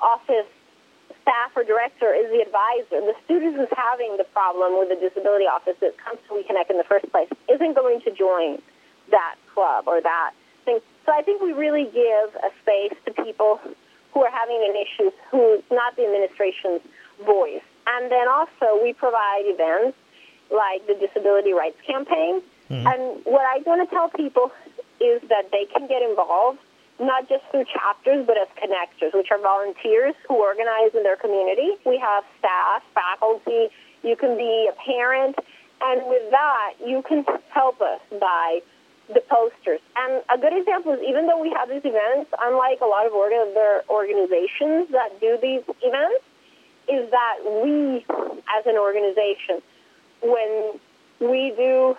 office 0.00 0.48
staff 1.22 1.52
or 1.54 1.62
director 1.62 2.10
is 2.10 2.26
the 2.32 2.40
advisor, 2.40 3.04
the 3.04 3.14
student 3.24 3.54
who's 3.54 3.70
having 3.76 4.16
the 4.16 4.24
problem 4.32 4.80
with 4.80 4.88
the 4.88 4.98
disability 4.98 5.44
office 5.44 5.76
that 5.80 5.94
comes 6.00 6.18
to 6.26 6.34
WeConnect 6.34 6.70
in 6.72 6.78
the 6.78 6.88
first 6.88 7.06
place 7.12 7.28
isn't 7.52 7.76
going 7.76 8.00
to 8.02 8.10
join 8.10 8.58
that 9.12 9.36
club 9.54 9.84
or 9.86 10.00
that 10.00 10.32
thing. 10.64 10.80
So 11.06 11.12
I 11.12 11.22
think 11.22 11.42
we 11.42 11.52
really 11.52 11.84
give 11.92 12.34
a 12.34 12.50
space 12.64 12.96
to 13.06 13.12
people 13.22 13.60
who 14.12 14.24
are 14.24 14.32
having 14.32 14.58
an 14.64 14.74
issue 14.74 15.10
who's 15.30 15.62
not 15.70 15.94
the 15.94 16.04
administration's 16.04 16.80
voice. 17.24 17.62
And 17.86 18.10
then 18.10 18.28
also 18.28 18.82
we 18.82 18.92
provide 18.92 19.42
events 19.46 19.96
like 20.50 20.86
the 20.86 20.94
Disability 20.94 21.52
Rights 21.52 21.78
Campaign. 21.86 22.42
Mm-hmm. 22.70 22.86
And 22.86 23.24
what 23.24 23.44
I 23.44 23.58
want 23.66 23.88
to 23.88 23.94
tell 23.94 24.08
people 24.08 24.52
is 25.00 25.22
that 25.28 25.50
they 25.50 25.66
can 25.66 25.88
get 25.88 26.02
involved 26.02 26.58
not 27.00 27.28
just 27.28 27.42
through 27.50 27.64
chapters, 27.72 28.26
but 28.26 28.36
as 28.36 28.48
connectors, 28.60 29.14
which 29.14 29.28
are 29.30 29.40
volunteers 29.40 30.14
who 30.28 30.36
organize 30.36 30.94
in 30.94 31.02
their 31.02 31.16
community. 31.16 31.70
We 31.86 31.98
have 31.98 32.24
staff, 32.38 32.82
faculty. 32.94 33.68
You 34.02 34.16
can 34.16 34.36
be 34.36 34.68
a 34.70 34.76
parent. 34.84 35.36
And 35.80 36.02
with 36.06 36.30
that, 36.30 36.74
you 36.84 37.02
can 37.02 37.24
help 37.48 37.80
us 37.80 38.00
by 38.20 38.60
the 39.08 39.20
posters. 39.20 39.80
And 39.96 40.22
a 40.28 40.38
good 40.38 40.52
example 40.52 40.92
is 40.92 41.00
even 41.08 41.26
though 41.26 41.40
we 41.40 41.50
have 41.56 41.68
these 41.68 41.84
events, 41.84 42.30
unlike 42.38 42.80
a 42.80 42.86
lot 42.86 43.06
of 43.06 43.12
other 43.14 43.82
organizations 43.88 44.92
that 44.92 45.18
do 45.20 45.38
these 45.40 45.62
events, 45.82 46.22
is 46.90 47.10
that 47.10 47.38
we, 47.62 48.04
as 48.58 48.66
an 48.66 48.76
organization, 48.76 49.62
when 50.22 50.80
we 51.20 51.54
do 51.56 51.96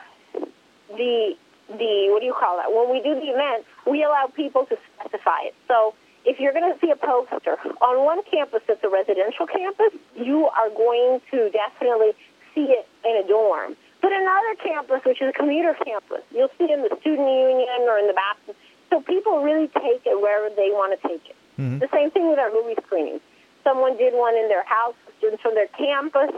the 0.89 1.35
the 1.69 2.11
what 2.11 2.19
do 2.19 2.25
you 2.25 2.35
call 2.37 2.57
that? 2.57 2.71
When 2.71 2.91
we 2.91 3.01
do 3.01 3.15
the 3.15 3.31
event, 3.31 3.65
we 3.87 4.03
allow 4.03 4.27
people 4.35 4.65
to 4.65 4.77
specify 4.99 5.47
it. 5.47 5.55
So 5.67 5.93
if 6.25 6.39
you're 6.39 6.53
going 6.53 6.71
to 6.71 6.79
see 6.79 6.91
a 6.91 6.95
poster 6.95 7.57
on 7.81 8.05
one 8.05 8.21
campus 8.29 8.61
that's 8.67 8.83
a 8.83 8.89
residential 8.89 9.47
campus, 9.47 9.93
you 10.15 10.47
are 10.47 10.69
going 10.69 11.21
to 11.31 11.49
definitely 11.49 12.11
see 12.53 12.75
it 12.75 12.87
in 13.05 13.23
a 13.23 13.27
dorm. 13.27 13.75
But 14.01 14.11
another 14.11 14.55
campus, 14.61 15.01
which 15.05 15.21
is 15.21 15.29
a 15.29 15.33
commuter 15.33 15.75
campus, 15.85 16.21
you'll 16.31 16.51
see 16.57 16.65
it 16.65 16.71
in 16.71 16.81
the 16.81 16.95
student 17.01 17.29
union 17.29 17.87
or 17.87 17.97
in 17.97 18.07
the 18.07 18.13
bathroom. 18.13 18.57
So 18.89 19.01
people 19.01 19.41
really 19.41 19.67
take 19.67 20.03
it 20.05 20.19
wherever 20.19 20.53
they 20.53 20.69
want 20.69 20.99
to 20.99 21.07
take 21.07 21.23
it. 21.29 21.35
Mm-hmm. 21.57 21.79
The 21.79 21.89
same 21.93 22.11
thing 22.11 22.29
with 22.29 22.39
our 22.39 22.51
movie 22.51 22.75
screenings. 22.85 23.21
Someone 23.63 23.97
did 23.97 24.13
one 24.13 24.35
in 24.35 24.47
their 24.47 24.65
house, 24.65 24.95
students 25.17 25.41
from 25.41 25.55
their 25.55 25.67
campus. 25.67 26.31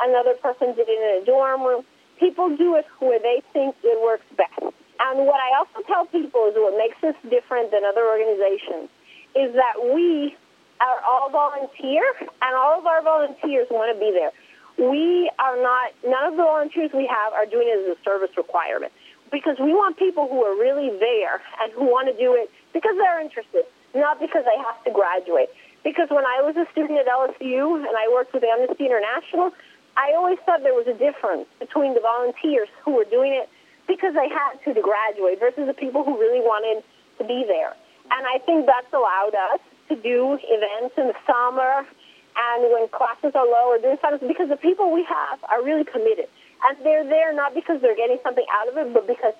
Another 0.00 0.34
person 0.34 0.74
did 0.74 0.88
it 0.88 0.98
in 0.98 1.22
a 1.22 1.26
dorm 1.26 1.62
room. 1.62 1.84
People 2.18 2.56
do 2.56 2.76
it 2.76 2.86
where 2.98 3.18
they 3.18 3.42
think 3.52 3.74
it 3.82 3.98
works 4.02 4.26
best. 4.36 4.74
And 5.00 5.26
what 5.26 5.38
I 5.38 5.58
also 5.58 5.86
tell 5.86 6.06
people 6.06 6.46
is 6.50 6.54
what 6.56 6.76
makes 6.76 6.98
us 7.02 7.14
different 7.30 7.70
than 7.70 7.84
other 7.84 8.06
organizations 8.06 8.90
is 9.34 9.54
that 9.54 9.78
we 9.94 10.34
are 10.80 11.00
all 11.06 11.30
volunteer, 11.30 12.02
and 12.20 12.54
all 12.54 12.78
of 12.78 12.86
our 12.86 13.02
volunteers 13.02 13.66
want 13.70 13.94
to 13.94 13.98
be 13.98 14.10
there. 14.14 14.30
We 14.78 15.30
are 15.38 15.60
not, 15.60 15.90
none 16.06 16.32
of 16.32 16.36
the 16.36 16.42
volunteers 16.42 16.90
we 16.94 17.06
have 17.06 17.32
are 17.32 17.46
doing 17.46 17.66
it 17.66 17.90
as 17.90 17.98
a 17.98 18.02
service 18.04 18.30
requirement 18.36 18.92
because 19.30 19.58
we 19.58 19.74
want 19.74 19.98
people 19.98 20.28
who 20.28 20.42
are 20.44 20.54
really 20.54 20.90
there 20.98 21.42
and 21.60 21.72
who 21.72 21.84
want 21.84 22.08
to 22.08 22.16
do 22.16 22.34
it 22.34 22.50
because 22.72 22.94
they're 22.96 23.20
interested, 23.20 23.64
not 23.94 24.20
because 24.20 24.44
they 24.46 24.56
have 24.62 24.82
to 24.84 24.90
graduate. 24.90 25.50
Because 25.88 26.12
when 26.12 26.28
I 26.28 26.44
was 26.44 26.52
a 26.52 26.68
student 26.68 27.00
at 27.00 27.08
LSU 27.08 27.80
and 27.80 27.96
I 27.96 28.12
worked 28.12 28.36
with 28.36 28.44
Amnesty 28.44 28.84
International, 28.84 29.56
I 29.96 30.12
always 30.12 30.36
thought 30.44 30.60
there 30.60 30.76
was 30.76 30.84
a 30.84 30.92
difference 30.92 31.48
between 31.58 31.96
the 31.96 32.04
volunteers 32.04 32.68
who 32.84 32.92
were 32.92 33.08
doing 33.08 33.32
it 33.32 33.48
because 33.88 34.12
they 34.12 34.28
had 34.28 34.60
to 34.68 34.76
to 34.76 34.82
graduate 34.84 35.40
versus 35.40 35.64
the 35.64 35.72
people 35.72 36.04
who 36.04 36.20
really 36.20 36.44
wanted 36.44 36.84
to 37.16 37.24
be 37.24 37.48
there. 37.48 37.72
And 38.12 38.20
I 38.28 38.36
think 38.44 38.68
that's 38.68 38.92
allowed 38.92 39.32
us 39.32 39.64
to 39.88 39.96
do 39.96 40.36
events 40.44 40.92
in 41.00 41.08
the 41.08 41.16
summer 41.24 41.88
and 42.36 42.60
when 42.68 42.84
classes 42.92 43.32
are 43.32 43.48
low 43.48 43.72
or 43.72 43.80
doing 43.80 43.96
something 44.04 44.28
because 44.28 44.52
the 44.52 44.60
people 44.60 44.92
we 44.92 45.08
have 45.08 45.40
are 45.48 45.64
really 45.64 45.88
committed. 45.88 46.28
And 46.68 46.76
they're 46.84 47.08
there 47.08 47.32
not 47.32 47.54
because 47.54 47.80
they're 47.80 47.96
getting 47.96 48.20
something 48.22 48.44
out 48.52 48.68
of 48.68 48.76
it, 48.76 48.92
but 48.92 49.08
because 49.08 49.32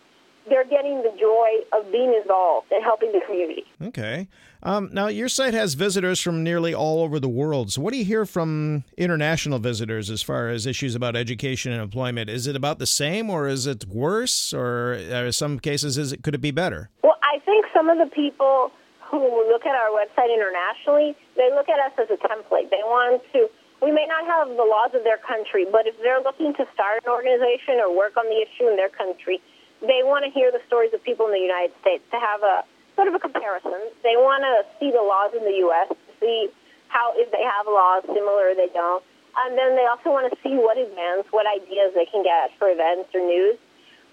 they're 0.49 0.65
getting 0.65 1.03
the 1.03 1.13
joy 1.19 1.79
of 1.79 1.91
being 1.93 2.15
involved 2.15 2.69
and 2.71 2.83
helping 2.83 3.13
the 3.13 3.21
community. 3.27 3.65
Okay. 3.83 4.29
Um, 4.63 4.91
now, 4.93 5.07
your 5.07 5.29
site 5.29 5.55
has 5.55 5.75
visitors 5.75 6.21
from 6.21 6.43
nearly 6.43 6.75
all 6.75 7.03
over 7.03 7.21
the 7.21 7.29
world. 7.29 7.71
So, 7.73 7.81
what 7.81 7.93
do 7.93 7.99
you 7.99 8.05
hear 8.05 8.27
from 8.27 8.85
international 8.97 9.59
visitors 9.61 10.11
as 10.11 10.23
far 10.23 10.49
as 10.49 10.67
issues 10.67 10.95
about 10.95 11.15
education 11.15 11.73
and 11.73 11.81
employment? 11.81 12.29
Is 12.29 12.47
it 12.47 12.57
about 12.57 12.79
the 12.79 12.87
same, 12.87 13.31
or 13.31 13.47
is 13.47 13.67
it 13.67 13.87
worse, 13.87 14.53
or 14.53 14.95
in 14.95 15.33
some 15.33 15.61
cases, 15.61 15.97
is 15.97 16.13
it 16.13 16.23
could 16.25 16.35
it 16.35 16.41
be 16.41 16.51
better? 16.51 16.91
Well, 17.03 17.19
I 17.23 17.39
think 17.45 17.67
some 17.73 17.89
of 17.89 17.99
the 17.99 18.13
people 18.13 18.73
who 19.11 19.23
look 19.49 19.65
at 19.65 19.75
our 19.75 19.91
website 19.95 20.35
internationally, 20.35 21.17
they 21.37 21.49
look 21.55 21.69
at 21.69 21.79
us 21.79 21.93
as 21.97 22.11
a 22.11 22.19
template. 22.27 22.71
They 22.71 22.83
want 22.85 23.23
to. 23.33 23.49
We 23.81 23.93
may 23.93 24.07
not 24.11 24.27
have 24.27 24.49
the 24.49 24.67
laws 24.67 24.91
of 24.93 25.05
their 25.05 25.19
country, 25.19 25.65
but 25.71 25.87
if 25.87 25.95
they're 26.03 26.21
looking 26.21 26.53
to 26.55 26.67
start 26.75 27.07
an 27.07 27.13
organization 27.15 27.79
or 27.79 27.95
work 27.95 28.17
on 28.17 28.27
the 28.27 28.43
issue 28.43 28.67
in 28.67 28.75
their 28.75 28.91
country, 28.91 29.41
they 29.81 30.03
want 30.03 30.25
to 30.25 30.31
hear 30.31 30.51
the 30.51 30.61
stories 30.67 30.93
of 30.95 31.03
people 31.03 31.27
in 31.27 31.33
the 31.33 31.45
United 31.45 31.73
States 31.81 32.03
to 32.11 32.19
have 32.19 32.43
a 32.43 32.65
sort 32.99 33.07
of 33.07 33.15
a 33.15 33.23
comparison. 33.23 33.79
They 34.03 34.19
want 34.19 34.43
to 34.43 34.67
see 34.83 34.91
the 34.91 35.03
laws 35.03 35.31
in 35.31 35.47
the 35.47 35.63
U.S., 35.71 35.89
to 35.89 36.13
see 36.19 36.51
how 36.89 37.15
if 37.15 37.31
they 37.31 37.45
have 37.45 37.67
laws 37.71 38.03
similar 38.11 38.51
or 38.51 38.55
they 38.59 38.73
don't. 38.75 39.05
And 39.47 39.55
then 39.55 39.79
they 39.79 39.87
also 39.87 40.11
want 40.11 40.27
to 40.27 40.35
see 40.43 40.59
what 40.59 40.75
events, 40.75 41.31
what 41.31 41.47
ideas 41.47 41.95
they 41.95 42.11
can 42.11 42.27
get 42.27 42.51
for 42.59 42.67
events 42.67 43.15
or 43.15 43.23
news. 43.23 43.55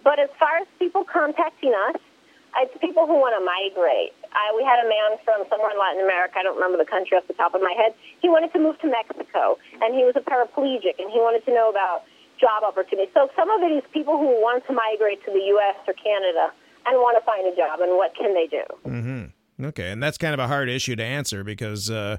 But 0.05 0.21
as 0.21 0.29
far 0.37 0.61
as 0.61 0.69
people 0.77 1.01
contacting 1.01 1.73
us, 1.89 1.97
it's 2.61 2.77
people 2.77 3.09
who 3.09 3.17
want 3.17 3.33
to 3.33 3.43
migrate. 3.43 4.13
I, 4.31 4.53
we 4.53 4.61
had 4.63 4.79
a 4.79 4.87
man 4.87 5.17
from 5.25 5.43
somewhere 5.49 5.73
in 5.73 5.79
Latin 5.81 6.05
America. 6.05 6.39
I 6.39 6.43
don't 6.45 6.55
remember 6.55 6.77
the 6.77 6.87
country 6.87 7.17
off 7.17 7.25
the 7.27 7.35
top 7.35 7.57
of 7.57 7.65
my 7.65 7.73
head. 7.73 7.97
He 8.21 8.29
wanted 8.29 8.53
to 8.53 8.59
move 8.61 8.77
to 8.79 8.87
Mexico, 8.87 9.57
and 9.81 9.97
he 9.97 10.05
was 10.05 10.13
a 10.15 10.23
paraplegic, 10.23 11.01
and 11.01 11.09
he 11.09 11.17
wanted 11.19 11.43
to 11.49 11.51
know 11.51 11.73
about 11.73 12.05
job 12.39 12.63
opportunities. 12.63 13.13
So 13.13 13.29
some 13.35 13.49
of 13.49 13.61
it 13.61 13.71
is 13.71 13.83
people 13.93 14.17
who 14.17 14.41
want 14.41 14.65
to 14.67 14.73
migrate 14.73 15.23
to 15.25 15.31
the 15.31 15.43
U.S. 15.57 15.75
or 15.87 15.93
Canada 15.93 16.51
and 16.85 16.97
want 16.97 17.17
to 17.17 17.25
find 17.25 17.47
a 17.47 17.55
job, 17.55 17.81
and 17.81 17.97
what 17.97 18.15
can 18.15 18.33
they 18.33 18.47
do? 18.47 18.63
Mm-hmm. 18.85 19.65
Okay, 19.65 19.91
and 19.91 20.03
that's 20.03 20.17
kind 20.17 20.33
of 20.33 20.39
a 20.39 20.47
hard 20.47 20.69
issue 20.69 20.95
to 20.95 21.03
answer 21.03 21.43
because 21.43 21.89
uh, 21.89 22.17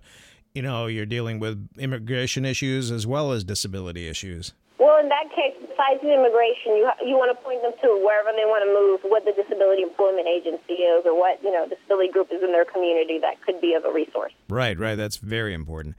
you 0.55 0.62
know 0.62 0.87
you're 0.87 1.07
dealing 1.07 1.38
with 1.38 1.68
immigration 1.79 2.44
issues 2.44 2.90
as 2.90 3.07
well 3.07 3.33
as 3.33 3.44
disability 3.44 4.09
issues. 4.09 4.55
Well, 4.79 5.00
in 5.00 5.09
that 5.09 5.29
case, 5.35 5.57
besides 5.61 6.00
the 6.02 6.12
immigration, 6.12 6.76
you 6.76 6.88
you 7.05 7.16
want 7.16 7.37
to 7.37 7.44
point 7.44 7.62
them 7.62 7.72
to 7.83 7.88
wherever 8.05 8.33
they 8.33 8.44
want 8.44 8.64
to 8.64 8.70
move, 8.72 9.11
what 9.11 9.24
the 9.24 9.33
disability 9.33 9.83
employment 9.83 10.29
agency 10.29 10.85
is, 10.85 11.05
or 11.05 11.16
what 11.16 11.42
you 11.42 11.52
know 11.52 11.68
disability 11.68 12.11
group 12.11 12.29
is 12.33 12.42
in 12.42 12.52
their 12.52 12.64
community 12.64 13.18
that 13.20 13.40
could 13.42 13.61
be 13.61 13.74
of 13.74 13.85
a 13.85 13.92
resource. 13.92 14.33
Right, 14.48 14.79
right. 14.79 14.96
That's 14.96 15.16
very 15.16 15.52
important. 15.55 15.96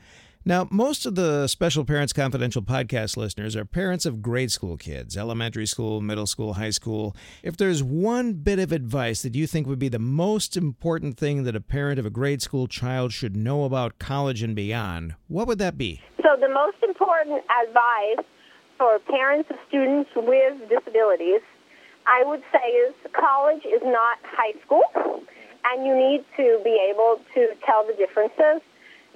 Now, 0.48 0.66
most 0.72 1.06
of 1.06 1.16
the 1.16 1.46
Special 1.50 1.84
Parents 1.84 2.14
Confidential 2.14 2.62
podcast 2.62 3.18
listeners 3.18 3.54
are 3.58 3.66
parents 3.66 4.06
of 4.06 4.22
grade 4.22 4.50
school 4.50 4.78
kids, 4.78 5.18
elementary 5.18 5.66
school, 5.66 6.00
middle 6.00 6.26
school, 6.26 6.54
high 6.54 6.70
school. 6.70 7.18
If 7.44 7.58
there's 7.58 7.84
one 7.84 8.32
bit 8.32 8.58
of 8.58 8.72
advice 8.72 9.24
that 9.24 9.36
you 9.36 9.46
think 9.46 9.68
would 9.68 9.78
be 9.78 9.90
the 9.90 10.00
most 10.00 10.56
important 10.56 11.18
thing 11.18 11.44
that 11.44 11.58
a 11.58 11.60
parent 11.60 12.00
of 12.00 12.06
a 12.06 12.10
grade 12.10 12.42
school 12.42 12.66
child 12.66 13.12
should 13.12 13.36
know 13.36 13.66
about 13.66 14.00
college 14.00 14.42
and 14.42 14.56
beyond, 14.56 15.16
what 15.28 15.48
would 15.48 15.60
that 15.60 15.78
be? 15.78 16.02
So, 16.24 16.38
the 16.40 16.48
most 16.48 16.78
important 16.82 17.44
advice 17.68 18.26
for 18.78 19.00
parents 19.00 19.50
of 19.50 19.58
students 19.68 20.10
with 20.16 20.70
disabilities, 20.70 21.42
I 22.06 22.24
would 22.24 22.42
say, 22.54 22.70
is 22.70 22.96
college 23.12 23.66
is 23.66 23.82
not 23.84 24.18
high 24.24 24.58
school, 24.66 24.86
and 25.66 25.86
you 25.86 25.94
need 25.94 26.24
to 26.38 26.62
be 26.64 26.80
able 26.90 27.20
to 27.36 27.50
tell 27.66 27.86
the 27.86 27.96
differences 28.00 28.62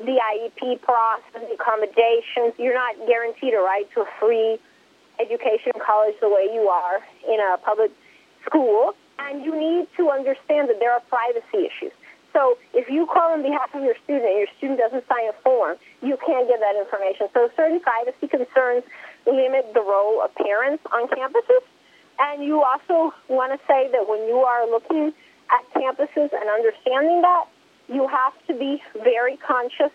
the 0.05 0.19
IEP 0.19 0.81
process, 0.81 1.23
the 1.33 1.53
accommodations. 1.53 2.53
You're 2.57 2.73
not 2.73 2.95
guaranteed 3.07 3.53
a 3.53 3.59
right 3.59 3.87
to 3.93 4.01
a 4.01 4.07
free 4.19 4.59
education 5.19 5.71
in 5.75 5.81
college 5.81 6.15
the 6.21 6.29
way 6.29 6.49
you 6.53 6.67
are 6.69 7.01
in 7.27 7.39
a 7.39 7.57
public 7.57 7.91
school. 8.45 8.95
And 9.19 9.45
you 9.45 9.53
need 9.53 9.87
to 9.97 10.09
understand 10.09 10.69
that 10.69 10.79
there 10.79 10.91
are 10.91 11.01
privacy 11.01 11.69
issues. 11.69 11.93
So 12.33 12.57
if 12.73 12.89
you 12.89 13.05
call 13.05 13.33
on 13.33 13.43
behalf 13.43 13.75
of 13.75 13.83
your 13.83 13.95
student 14.03 14.25
and 14.25 14.37
your 14.39 14.47
student 14.57 14.79
doesn't 14.79 15.05
sign 15.07 15.27
a 15.29 15.33
form, 15.43 15.77
you 16.01 16.17
can't 16.25 16.47
get 16.47 16.59
that 16.59 16.75
information. 16.79 17.27
So 17.33 17.49
certain 17.55 17.79
privacy 17.81 18.27
concerns 18.27 18.83
limit 19.27 19.73
the 19.73 19.81
role 19.81 20.21
of 20.23 20.33
parents 20.35 20.83
on 20.91 21.07
campuses. 21.09 21.63
And 22.19 22.43
you 22.43 22.63
also 22.63 23.13
want 23.27 23.51
to 23.51 23.59
say 23.67 23.89
that 23.91 24.07
when 24.07 24.25
you 24.27 24.37
are 24.37 24.69
looking 24.69 25.13
at 25.51 25.63
campuses 25.73 26.31
and 26.31 26.49
understanding 26.49 27.21
that, 27.21 27.45
you 27.91 28.07
have 28.07 28.33
to 28.47 28.53
be 28.57 28.81
very 29.03 29.37
conscious 29.37 29.91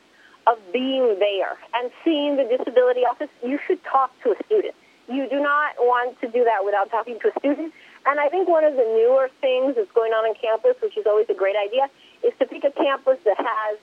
of 0.47 0.59
being 0.73 1.19
there 1.19 1.59
and 1.75 1.91
seeing 2.05 2.37
the 2.37 2.45
disability 2.45 3.01
office. 3.01 3.31
You 3.43 3.59
should 3.67 3.83
talk 3.85 4.13
to 4.23 4.31
a 4.33 4.37
student. 4.47 4.75
You 5.09 5.29
do 5.29 5.41
not 5.41 5.75
want 5.79 6.21
to 6.21 6.29
do 6.29 6.45
that 6.45 6.65
without 6.65 6.91
talking 6.91 7.19
to 7.21 7.29
a 7.29 7.39
student. 7.39 7.73
And 8.07 8.21
I 8.21 8.29
think 8.29 8.49
one 8.49 8.65
of 8.65 8.75
the 8.75 8.87
newer 8.87 9.31
things 9.41 9.75
that's 9.75 9.91
going 9.93 10.13
on 10.13 10.27
on 10.29 10.35
campus, 10.35 10.77
which 10.83 10.97
is 10.97 11.07
always 11.07 11.27
a 11.29 11.35
great 11.35 11.57
idea, 11.57 11.91
is 12.23 12.33
to 12.39 12.47
pick 12.47 12.65
a 12.65 12.71
campus 12.71 13.19
that 13.25 13.39
has 13.39 13.79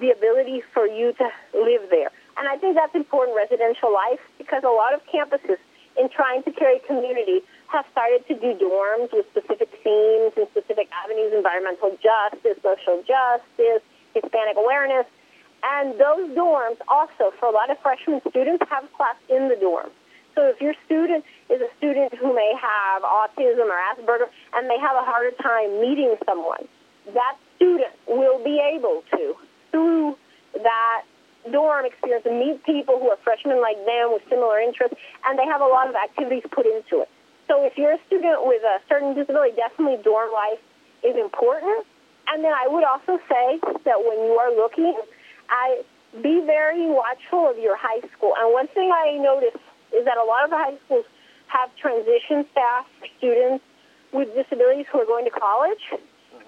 the 0.00 0.10
ability 0.10 0.62
for 0.72 0.86
you 0.86 1.12
to 1.14 1.26
live 1.54 1.90
there. 1.90 2.10
And 2.36 2.48
I 2.48 2.58
think 2.58 2.74
that's 2.74 2.94
important 2.94 3.36
residential 3.36 3.92
life 3.92 4.18
because 4.38 4.62
a 4.64 4.70
lot 4.70 4.94
of 4.94 5.00
campuses, 5.06 5.58
in 5.96 6.08
trying 6.10 6.42
to 6.42 6.50
carry 6.50 6.80
community, 6.86 7.42
have 7.68 7.86
started 7.92 8.26
to 8.28 8.34
do 8.34 8.54
dorms 8.54 9.12
with 9.12 9.26
specific 9.30 9.70
themes 9.82 10.32
and 10.36 10.46
specific 10.50 10.88
avenues, 11.04 11.32
environmental 11.34 11.96
justice, 12.02 12.58
social 12.62 13.02
justice, 13.02 13.82
Hispanic 14.14 14.56
awareness. 14.56 15.06
And 15.62 15.98
those 15.98 16.30
dorms 16.36 16.76
also, 16.88 17.32
for 17.40 17.48
a 17.48 17.52
lot 17.52 17.70
of 17.70 17.78
freshman 17.80 18.20
students, 18.28 18.64
have 18.70 18.90
class 18.92 19.16
in 19.28 19.48
the 19.48 19.56
dorm. 19.56 19.90
So 20.34 20.48
if 20.48 20.60
your 20.60 20.74
student 20.84 21.24
is 21.48 21.60
a 21.60 21.68
student 21.78 22.14
who 22.14 22.34
may 22.34 22.52
have 22.60 23.02
autism 23.02 23.70
or 23.70 23.78
Asperger 23.94 24.28
and 24.54 24.68
they 24.68 24.78
have 24.78 24.96
a 24.96 25.04
harder 25.04 25.30
time 25.42 25.80
meeting 25.80 26.16
someone, 26.26 26.66
that 27.14 27.36
student 27.56 27.92
will 28.06 28.42
be 28.42 28.60
able 28.60 29.02
to, 29.12 29.36
through 29.70 30.16
that 30.54 31.02
dorm 31.50 31.86
experience, 31.86 32.24
meet 32.24 32.64
people 32.64 32.98
who 32.98 33.10
are 33.10 33.18
freshmen 33.22 33.60
like 33.60 33.76
them 33.84 34.12
with 34.12 34.22
similar 34.28 34.60
interests, 34.60 34.96
and 35.26 35.38
they 35.38 35.44
have 35.44 35.60
a 35.60 35.66
lot 35.66 35.88
of 35.88 35.94
activities 35.94 36.42
put 36.50 36.66
into 36.66 37.02
it. 37.02 37.08
So 37.48 37.64
if 37.64 37.76
you're 37.76 37.92
a 37.92 38.02
student 38.06 38.46
with 38.46 38.62
a 38.62 38.80
certain 38.88 39.14
disability, 39.14 39.56
definitely 39.56 40.02
dorm 40.02 40.32
life 40.32 40.60
is 41.02 41.16
important. 41.16 41.86
And 42.28 42.42
then 42.42 42.52
I 42.52 42.68
would 42.68 42.84
also 42.84 43.20
say 43.28 43.60
that 43.84 43.98
when 44.00 44.18
you 44.24 44.36
are 44.40 44.54
looking, 44.54 44.96
I 45.48 45.82
be 46.22 46.40
very 46.46 46.86
watchful 46.86 47.50
of 47.50 47.58
your 47.58 47.76
high 47.76 48.00
school. 48.16 48.32
And 48.38 48.52
one 48.52 48.68
thing 48.68 48.90
I 48.92 49.18
notice 49.18 49.60
is 49.92 50.04
that 50.04 50.16
a 50.16 50.24
lot 50.24 50.44
of 50.44 50.50
the 50.50 50.56
high 50.56 50.76
schools 50.86 51.04
have 51.48 51.74
transition 51.76 52.46
staff 52.52 52.86
for 52.98 53.06
students 53.18 53.64
with 54.12 54.32
disabilities 54.34 54.86
who 54.90 55.00
are 55.00 55.06
going 55.06 55.24
to 55.24 55.30
college. 55.30 55.82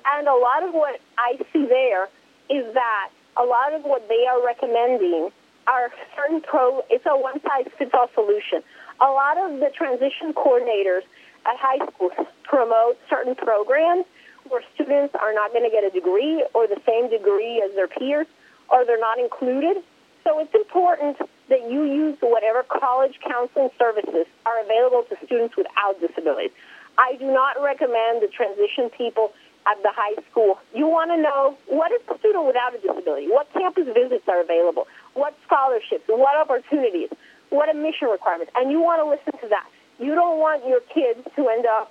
And 0.07 0.29
a 0.29 0.35
lot 0.35 0.63
of 0.63 0.73
what 0.73 1.01
I 1.19 1.37
see 1.53 1.67
there 1.67 2.09
is 2.49 2.73
that 2.75 3.11
a 3.37 3.45
lot 3.45 3.75
of 3.75 3.83
what 3.83 4.09
they 4.09 4.25
are 4.27 4.45
recommending 4.45 5.31
are 5.67 5.91
certain 6.15 6.41
pro, 6.41 6.83
it's 6.89 7.05
a 7.07 7.19
one 7.19 7.41
size 7.43 7.67
fits 7.77 7.91
all 7.93 8.09
solution 8.15 8.63
a 9.01 9.11
lot 9.11 9.39
of 9.39 9.61
the 9.61 9.71
transition 9.77 10.33
coordinators 10.33 11.03
at 11.47 11.57
high 11.57 11.85
schools 11.93 12.13
promote 12.45 12.99
certain 13.09 13.35
programs 13.35 14.05
where 14.49 14.63
students 14.75 15.15
are 15.15 15.33
not 15.33 15.53
going 15.53 15.65
to 15.65 15.71
get 15.71 15.85
a 15.85 15.91
degree 15.91 16.45
or 16.55 16.67
the 16.67 16.81
same 16.87 17.11
degree 17.11 17.63
as 17.65 17.75
their 17.75 17.89
peers, 17.89 18.27
or 18.69 18.85
they're 18.85 19.01
not 19.01 19.19
included. 19.19 19.83
So 20.25 20.39
it's 20.39 20.55
important 20.55 21.19
that 21.49 21.71
you 21.71 21.85
use 21.85 22.17
whatever 22.21 22.65
college 22.65 23.19
counseling 23.27 23.71
services 23.79 24.27
are 24.45 24.63
available 24.63 25.05
to 25.11 25.17
students 25.25 25.57
without 25.57 26.01
disabilities. 26.01 26.51
I 26.99 27.17
do 27.17 27.27
not 27.27 27.63
recommend 27.63 28.23
the 28.23 28.29
transition 28.29 28.91
people 28.91 29.33
at 29.67 29.83
the 29.83 29.91
high 29.93 30.15
school. 30.31 30.59
You 30.75 30.87
want 30.87 31.11
to 31.11 31.19
know 31.21 31.59
what 31.67 31.93
is 31.93 32.01
the 32.09 32.19
student 32.19 32.47
without 32.47 32.75
a 32.75 32.79
disability? 32.79 33.27
What 33.27 33.53
campus 33.53 33.87
visits 33.93 34.27
are 34.29 34.41
available? 34.41 34.87
What 35.15 35.37
scholarships? 35.45 36.05
What 36.07 36.37
opportunities? 36.39 37.11
What 37.51 37.69
admission 37.69 38.09
requirements, 38.09 38.53
and 38.57 38.71
you 38.71 38.81
want 38.81 39.01
to 39.03 39.09
listen 39.09 39.41
to 39.43 39.49
that. 39.49 39.67
You 39.99 40.15
don't 40.15 40.39
want 40.39 40.67
your 40.67 40.81
kids 40.81 41.21
to 41.37 41.49
end 41.49 41.67
up 41.67 41.91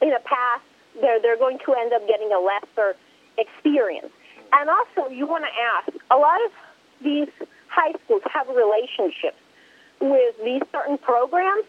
in 0.00 0.12
a 0.12 0.20
path 0.20 0.62
they're 1.00 1.20
they're 1.20 1.38
going 1.38 1.58
to 1.64 1.74
end 1.74 1.92
up 1.92 2.06
getting 2.08 2.32
a 2.32 2.40
lesser 2.40 2.96
experience. 3.38 4.12
And 4.52 4.70
also, 4.70 5.10
you 5.10 5.26
want 5.26 5.44
to 5.44 5.52
ask. 5.52 5.88
A 6.10 6.16
lot 6.16 6.38
of 6.44 6.52
these 7.02 7.28
high 7.68 7.92
schools 8.04 8.22
have 8.32 8.48
relationships 8.48 9.36
with 10.00 10.34
these 10.44 10.62
certain 10.72 10.98
programs, 10.98 11.64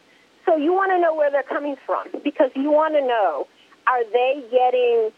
so 0.46 0.56
you 0.56 0.74
want 0.74 0.91
to 0.91 1.00
know 1.00 1.15
where 1.15 1.32
they're 1.32 1.43
coming 1.43 1.76
from 1.86 2.08
because 2.24 2.52
you 2.56 2.72
want 2.72 2.93
to 2.93 3.02
know 3.02 3.48
are 3.88 4.04
they 4.12 4.43
getting 4.52 5.12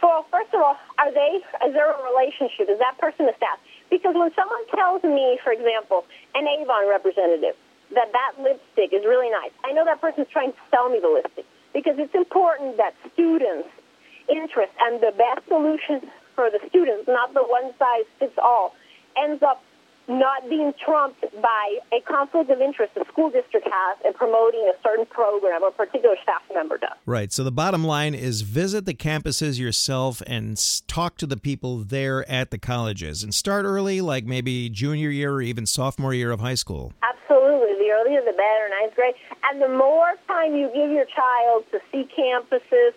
So, 0.00 0.26
first 0.30 0.52
of 0.52 0.60
all, 0.60 0.76
are 0.98 1.12
they? 1.12 1.40
Is 1.66 1.72
there 1.72 1.90
a 1.90 2.02
relationship? 2.12 2.68
Is 2.68 2.78
that 2.78 2.98
person 2.98 3.28
a 3.28 3.34
staff? 3.36 3.58
Because 3.90 4.14
when 4.14 4.30
someone 4.34 4.66
tells 4.74 5.02
me, 5.02 5.38
for 5.42 5.52
example, 5.52 6.04
an 6.34 6.46
Avon 6.46 6.88
representative, 6.88 7.54
that 7.94 8.10
that 8.10 8.32
lipstick 8.42 8.92
is 8.92 9.04
really 9.06 9.30
nice, 9.30 9.52
I 9.64 9.72
know 9.72 9.84
that 9.84 10.00
person's 10.00 10.26
trying 10.32 10.52
to 10.52 10.62
sell 10.70 10.88
me 10.88 10.98
the 11.00 11.08
lipstick. 11.08 11.46
Because 11.72 11.94
it's 11.98 12.14
important 12.14 12.78
that 12.78 12.94
students' 13.12 13.68
interest 14.28 14.72
and 14.80 15.00
the 15.00 15.12
best 15.12 15.46
solution 15.46 16.10
for 16.34 16.50
the 16.50 16.58
students, 16.68 17.06
not 17.06 17.34
the 17.34 17.44
one 17.44 17.72
size 17.78 18.08
fits 18.18 18.36
all, 18.42 18.74
ends 19.16 19.42
up 19.42 19.62
not 20.08 20.48
being 20.48 20.72
trumped 20.84 21.20
by 21.42 21.78
a 21.92 22.00
conflict 22.02 22.50
of 22.50 22.60
interest 22.60 22.94
the 22.94 23.04
school 23.10 23.30
district 23.30 23.66
has 23.70 23.98
in 24.04 24.12
promoting 24.14 24.70
a 24.72 24.82
certain 24.82 25.06
program 25.06 25.62
or 25.62 25.70
particular 25.70 26.16
staff 26.22 26.42
member 26.54 26.78
does. 26.78 26.96
Right. 27.06 27.32
So 27.32 27.42
the 27.42 27.52
bottom 27.52 27.84
line 27.84 28.14
is 28.14 28.42
visit 28.42 28.84
the 28.84 28.94
campuses 28.94 29.58
yourself 29.58 30.22
and 30.26 30.56
talk 30.86 31.16
to 31.18 31.26
the 31.26 31.36
people 31.36 31.78
there 31.78 32.28
at 32.30 32.50
the 32.50 32.58
colleges 32.58 33.22
and 33.22 33.34
start 33.34 33.64
early, 33.64 34.00
like 34.00 34.24
maybe 34.24 34.68
junior 34.68 35.10
year 35.10 35.32
or 35.34 35.42
even 35.42 35.66
sophomore 35.66 36.14
year 36.14 36.30
of 36.30 36.40
high 36.40 36.54
school. 36.54 36.92
Absolutely. 37.02 37.74
The 37.78 37.90
earlier 37.90 38.20
the 38.20 38.32
better, 38.32 38.68
ninth 38.80 38.94
grade. 38.94 39.14
And 39.44 39.60
the 39.60 39.68
more 39.68 40.14
time 40.26 40.54
you 40.54 40.68
give 40.74 40.90
your 40.90 41.06
child 41.06 41.64
to 41.72 41.80
see 41.90 42.08
campuses, 42.16 42.92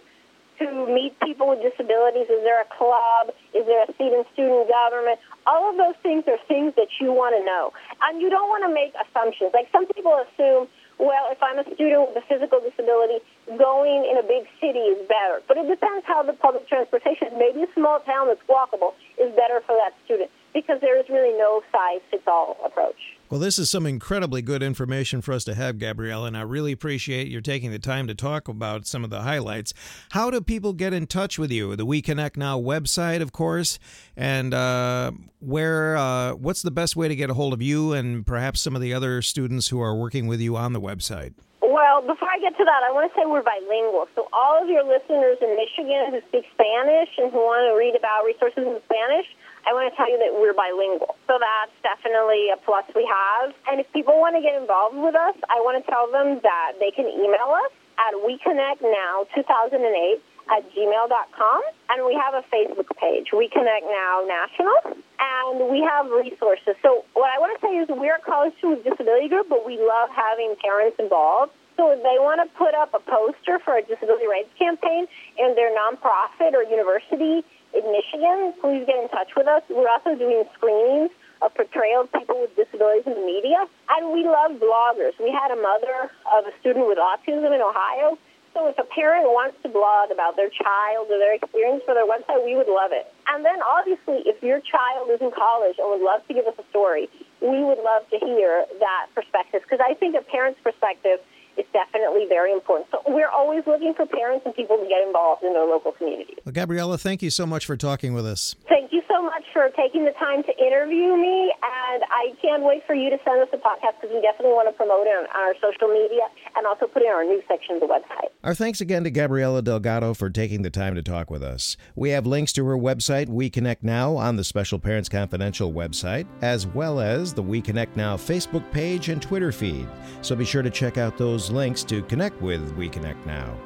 to 0.60 0.86
meet 0.88 1.20
people 1.20 1.50
with 1.50 1.64
disabilities? 1.64 2.28
Is 2.30 2.44
there 2.44 2.62
a 2.62 2.70
club? 2.70 3.34
Is 3.56 3.66
there 3.66 3.84
a 3.84 3.90
seat 3.98 4.12
in 4.12 4.24
student 4.34 4.68
government? 4.70 5.20
All 5.48 5.72
of 5.72 5.78
those 5.78 5.96
things 6.04 6.24
are 6.28 6.38
things 6.48 6.76
that 6.76 6.92
you 7.00 7.12
want 7.12 7.36
to 7.36 7.44
know. 7.44 7.74
And 8.04 8.22
you 8.22 8.30
don't 8.30 8.48
want 8.48 8.64
to 8.68 8.72
make 8.72 8.94
assumptions. 9.00 9.52
Like 9.54 9.72
some 9.72 9.88
people 9.88 10.14
assume, 10.20 10.68
well, 11.00 11.32
if 11.32 11.40
I'm 11.42 11.58
a 11.58 11.66
student 11.74 12.12
with 12.12 12.20
a 12.20 12.26
physical 12.28 12.60
disability, 12.60 13.24
going 13.48 14.04
in 14.04 14.20
a 14.20 14.26
big 14.28 14.46
city 14.60 14.84
is 14.92 15.00
better. 15.08 15.40
But 15.48 15.58
it 15.58 15.72
depends 15.72 16.06
how 16.06 16.22
the 16.24 16.36
public 16.36 16.68
transportation, 16.68 17.40
maybe 17.40 17.64
a 17.64 17.72
small 17.74 18.04
town 18.04 18.28
that's 18.28 18.44
walkable, 18.52 18.94
is 19.16 19.32
better 19.34 19.64
for 19.64 19.80
that 19.80 19.96
student 20.04 20.30
because 20.54 20.82
there 20.82 21.00
is 21.00 21.08
really 21.08 21.32
no 21.40 21.64
size 21.72 22.04
fits 22.12 22.28
all 22.28 22.60
approach. 22.66 22.99
Well, 23.30 23.40
this 23.40 23.60
is 23.60 23.70
some 23.70 23.86
incredibly 23.86 24.42
good 24.42 24.64
information 24.64 25.22
for 25.22 25.34
us 25.34 25.44
to 25.44 25.54
have, 25.54 25.78
Gabrielle, 25.78 26.26
and 26.26 26.36
I 26.36 26.42
really 26.42 26.72
appreciate 26.72 27.28
your 27.28 27.42
taking 27.42 27.70
the 27.70 27.78
time 27.78 28.08
to 28.08 28.16
talk 28.16 28.48
about 28.48 28.88
some 28.88 29.04
of 29.04 29.12
the 29.12 29.22
highlights. 29.22 29.72
How 30.10 30.32
do 30.32 30.42
people 30.42 30.74
get 30.74 30.94
in 30.94 31.06
touch 31.06 31.38
with 31.38 31.52
you? 31.52 31.76
The 31.76 31.86
We 31.86 32.02
Connect 32.02 32.38
Now 32.38 32.60
website, 32.60 33.22
of 33.22 33.32
course, 33.32 33.78
and 34.18 34.52
uh, 34.52 35.12
where? 35.42 35.96
Uh, 35.96 36.34
what's 36.34 36.64
the 36.64 36.72
best 36.72 36.96
way 36.96 37.08
to 37.08 37.16
get 37.16 37.30
a 37.30 37.36
hold 37.36 37.54
of 37.54 37.62
you 37.62 37.94
and 37.94 38.26
perhaps 38.26 38.62
some 38.62 38.76
of 38.76 38.82
the 38.82 38.96
other 38.96 39.22
students 39.22 39.68
who 39.68 39.80
are 39.80 39.96
working 39.96 40.26
with 40.26 40.42
you 40.42 40.58
on 40.58 40.74
the 40.74 40.82
website? 40.82 41.36
Well, 41.62 42.02
before 42.02 42.30
I 42.34 42.40
get 42.40 42.58
to 42.58 42.66
that, 42.66 42.82
I 42.82 42.90
want 42.90 43.14
to 43.14 43.16
say 43.16 43.30
we're 43.30 43.46
bilingual. 43.46 44.08
So 44.16 44.28
all 44.34 44.58
of 44.60 44.68
your 44.68 44.82
listeners 44.82 45.38
in 45.38 45.54
Michigan 45.54 46.10
who 46.10 46.20
speak 46.30 46.50
Spanish 46.58 47.10
and 47.20 47.30
who 47.32 47.38
want 47.38 47.70
to 47.70 47.78
read 47.78 47.94
about 47.94 48.26
resources 48.26 48.66
in 48.66 48.82
Spanish 48.90 49.30
I 49.68 49.74
want 49.74 49.92
to 49.92 49.96
tell 49.98 50.10
you 50.10 50.18
that 50.20 50.34
we're 50.34 50.54
bilingual. 50.54 51.16
So 51.28 51.40
that's 51.40 51.76
definitely 51.84 52.50
a 52.52 52.58
plus 52.64 52.86
we 52.96 53.06
have. 53.06 53.54
And 53.68 53.80
if 53.80 53.92
people 53.92 54.20
want 54.20 54.36
to 54.36 54.42
get 54.42 54.56
involved 54.60 54.98
with 54.98 55.16
us, 55.16 55.36
I 55.50 55.60
want 55.62 55.84
to 55.84 55.86
tell 55.90 56.12
them 56.12 56.40
that 56.44 56.80
they 56.80 56.92
can 56.92 57.08
email 57.08 57.52
us 57.54 57.72
at 58.00 58.16
WeConnectNow2008 58.24 60.20
at 60.50 60.66
gmail.com. 60.74 61.62
And 61.90 62.06
we 62.06 62.16
have 62.16 62.34
a 62.34 62.44
Facebook 62.50 62.90
page, 62.98 63.32
We 63.36 63.50
Connect 63.50 63.86
Now 63.86 64.24
National. 64.26 65.04
And 65.20 65.70
we 65.70 65.82
have 65.84 66.10
resources. 66.10 66.76
So 66.82 67.06
what 67.14 67.30
I 67.30 67.40
want 67.40 67.60
to 67.60 67.62
say 67.66 67.76
is 67.78 67.90
we're 67.90 68.16
a 68.16 68.22
college 68.22 68.56
student 68.58 68.84
disability 68.84 69.28
group, 69.30 69.50
but 69.50 69.66
we 69.66 69.78
love 69.78 70.10
having 70.10 70.56
parents 70.64 70.98
involved. 70.98 71.52
So 71.78 71.92
if 71.92 72.04
they 72.04 72.20
want 72.20 72.44
to 72.44 72.48
put 72.58 72.76
up 72.76 72.94
a 72.94 73.00
poster 73.00 73.60
for 73.64 73.78
a 73.78 73.82
disability 73.82 74.28
rights 74.28 74.52
campaign 74.60 75.08
in 75.38 75.56
their 75.56 75.72
nonprofit 75.72 76.54
or 76.54 76.64
university, 76.64 77.46
in 77.74 77.86
Michigan, 77.92 78.54
please 78.62 78.86
get 78.86 78.98
in 78.98 79.10
touch 79.10 79.32
with 79.36 79.48
us. 79.48 79.64
We're 79.70 79.90
also 79.90 80.16
doing 80.16 80.44
screenings 80.58 81.12
of 81.42 81.54
portrayal 81.56 82.04
of 82.04 82.12
people 82.12 82.42
with 82.42 82.56
disabilities 82.56 83.08
in 83.08 83.16
the 83.16 83.26
media. 83.26 83.64
And 83.90 84.12
we 84.12 84.26
love 84.26 84.60
bloggers. 84.60 85.16
We 85.20 85.32
had 85.32 85.52
a 85.52 85.60
mother 85.60 86.12
of 86.36 86.46
a 86.46 86.54
student 86.60 86.88
with 86.88 86.98
autism 86.98 87.54
in 87.54 87.62
Ohio. 87.62 88.18
So 88.54 88.68
if 88.68 88.78
a 88.82 88.84
parent 88.84 89.30
wants 89.30 89.62
to 89.62 89.70
blog 89.70 90.10
about 90.12 90.36
their 90.36 90.50
child 90.50 91.08
or 91.08 91.22
their 91.22 91.36
experience 91.38 91.86
for 91.86 91.94
their 91.94 92.10
website, 92.10 92.44
we 92.44 92.58
would 92.58 92.68
love 92.68 92.92
it. 92.92 93.06
And 93.30 93.46
then 93.46 93.62
obviously, 93.62 94.26
if 94.26 94.42
your 94.42 94.60
child 94.60 95.08
is 95.14 95.22
in 95.22 95.32
college 95.32 95.78
and 95.78 95.86
would 95.88 96.04
love 96.04 96.26
to 96.28 96.34
give 96.34 96.50
us 96.50 96.58
a 96.58 96.66
story, 96.74 97.08
we 97.40 97.64
would 97.64 97.80
love 97.80 98.10
to 98.10 98.18
hear 98.18 98.66
that 98.82 99.08
perspective 99.14 99.62
because 99.62 99.80
I 99.80 99.94
think 99.94 100.16
a 100.18 100.26
parent's 100.26 100.60
perspective– 100.62 101.22
is 101.60 101.66
definitely 101.74 102.26
very 102.28 102.54
important. 102.54 102.88
So 102.92 103.04
we're 103.08 103.30
always 103.30 103.64
looking 103.68 103.94
for 103.94 104.06
parents 104.06 104.46
and 104.46 104.56
people 104.56 104.78
to 104.78 104.88
get 104.88 105.06
involved 105.06 105.44
in 105.44 105.54
their 105.54 105.66
local 105.66 105.92
community. 105.92 106.36
Well, 106.46 106.54
Gabriela, 106.54 106.98
thank 106.98 107.22
you 107.22 107.30
so 107.30 107.46
much 107.46 107.66
for 107.66 107.76
talking 107.76 108.14
with 108.14 108.26
us. 108.26 108.56
Thank 108.70 108.94
you 108.94 109.02
so 109.08 109.22
much 109.22 109.44
for 109.52 109.70
taking 109.76 110.06
the 110.06 110.12
time 110.12 110.44
to 110.44 110.54
interview 110.58 111.18
me, 111.18 111.52
and 111.62 112.04
I 112.08 112.34
can't 112.42 112.64
wait 112.64 112.86
for 112.88 112.94
you 112.94 113.10
to 113.10 113.18
send 113.26 113.42
us 113.42 113.50
a 113.52 113.58
podcast 113.58 114.00
because 114.00 114.16
we 114.16 114.22
definitely 114.22 114.54
want 114.54 114.70
to 114.70 114.74
promote 114.74 115.06
it 115.06 115.18
on 115.18 115.28
our 115.36 115.54
social 115.56 115.90
media 115.92 116.22
and 116.56 116.66
also 116.66 116.88
put 116.88 117.02
it 117.02 117.06
in 117.06 117.12
our 117.12 117.26
news 117.26 117.44
section 117.48 117.76
of 117.76 117.82
the 117.82 117.88
website. 117.88 118.30
Our 118.44 118.56
thanks 118.56 118.80
again 118.80 119.04
to 119.04 119.12
Gabriela 119.12 119.62
Delgado 119.62 120.14
for 120.14 120.30
taking 120.30 120.62
the 120.62 120.70
time 120.70 120.96
to 120.96 121.02
talk 121.02 121.30
with 121.30 121.44
us. 121.44 121.76
We 121.96 122.12
have 122.12 122.26
links 122.26 122.54
to 122.54 122.66
her 122.66 122.78
website, 122.78 123.28
We 123.28 123.50
Connect 123.50 123.84
Now, 123.84 124.16
on 124.16 124.38
the 124.38 124.44
Special 124.44 124.80
Parents 124.80 125.10
Confidential 125.10 125.74
website, 125.74 126.26
as 126.42 126.66
well 126.66 127.00
as 127.00 127.34
the 127.34 127.44
We 127.44 127.62
Connect 127.62 127.98
Now 127.98 128.16
Facebook 128.16 128.70
page 128.72 129.10
and 129.10 129.22
Twitter 129.22 129.52
feed. 129.52 129.88
So 130.22 130.36
be 130.36 130.46
sure 130.46 130.62
to 130.62 130.70
check 130.70 130.98
out 130.98 131.18
links 131.52 131.84
to 131.86 132.02
connect 132.04 132.42
with 132.42 132.74
We 132.76 132.90
Connect 132.90 133.26
Now. 133.26 133.58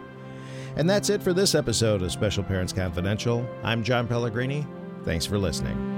And 0.76 0.90
that's 0.90 1.10
it 1.10 1.22
for 1.22 1.34
this 1.34 1.56
episode 1.56 2.02
of 2.02 2.12
Special 2.12 2.44
Parents 2.44 2.74
Confidential. 2.74 3.48
I'm 3.64 3.84
John 3.84 4.08
Pellegrini. 4.08 4.66
Thanks 5.04 5.26
for 5.26 5.38
listening. 5.38 5.93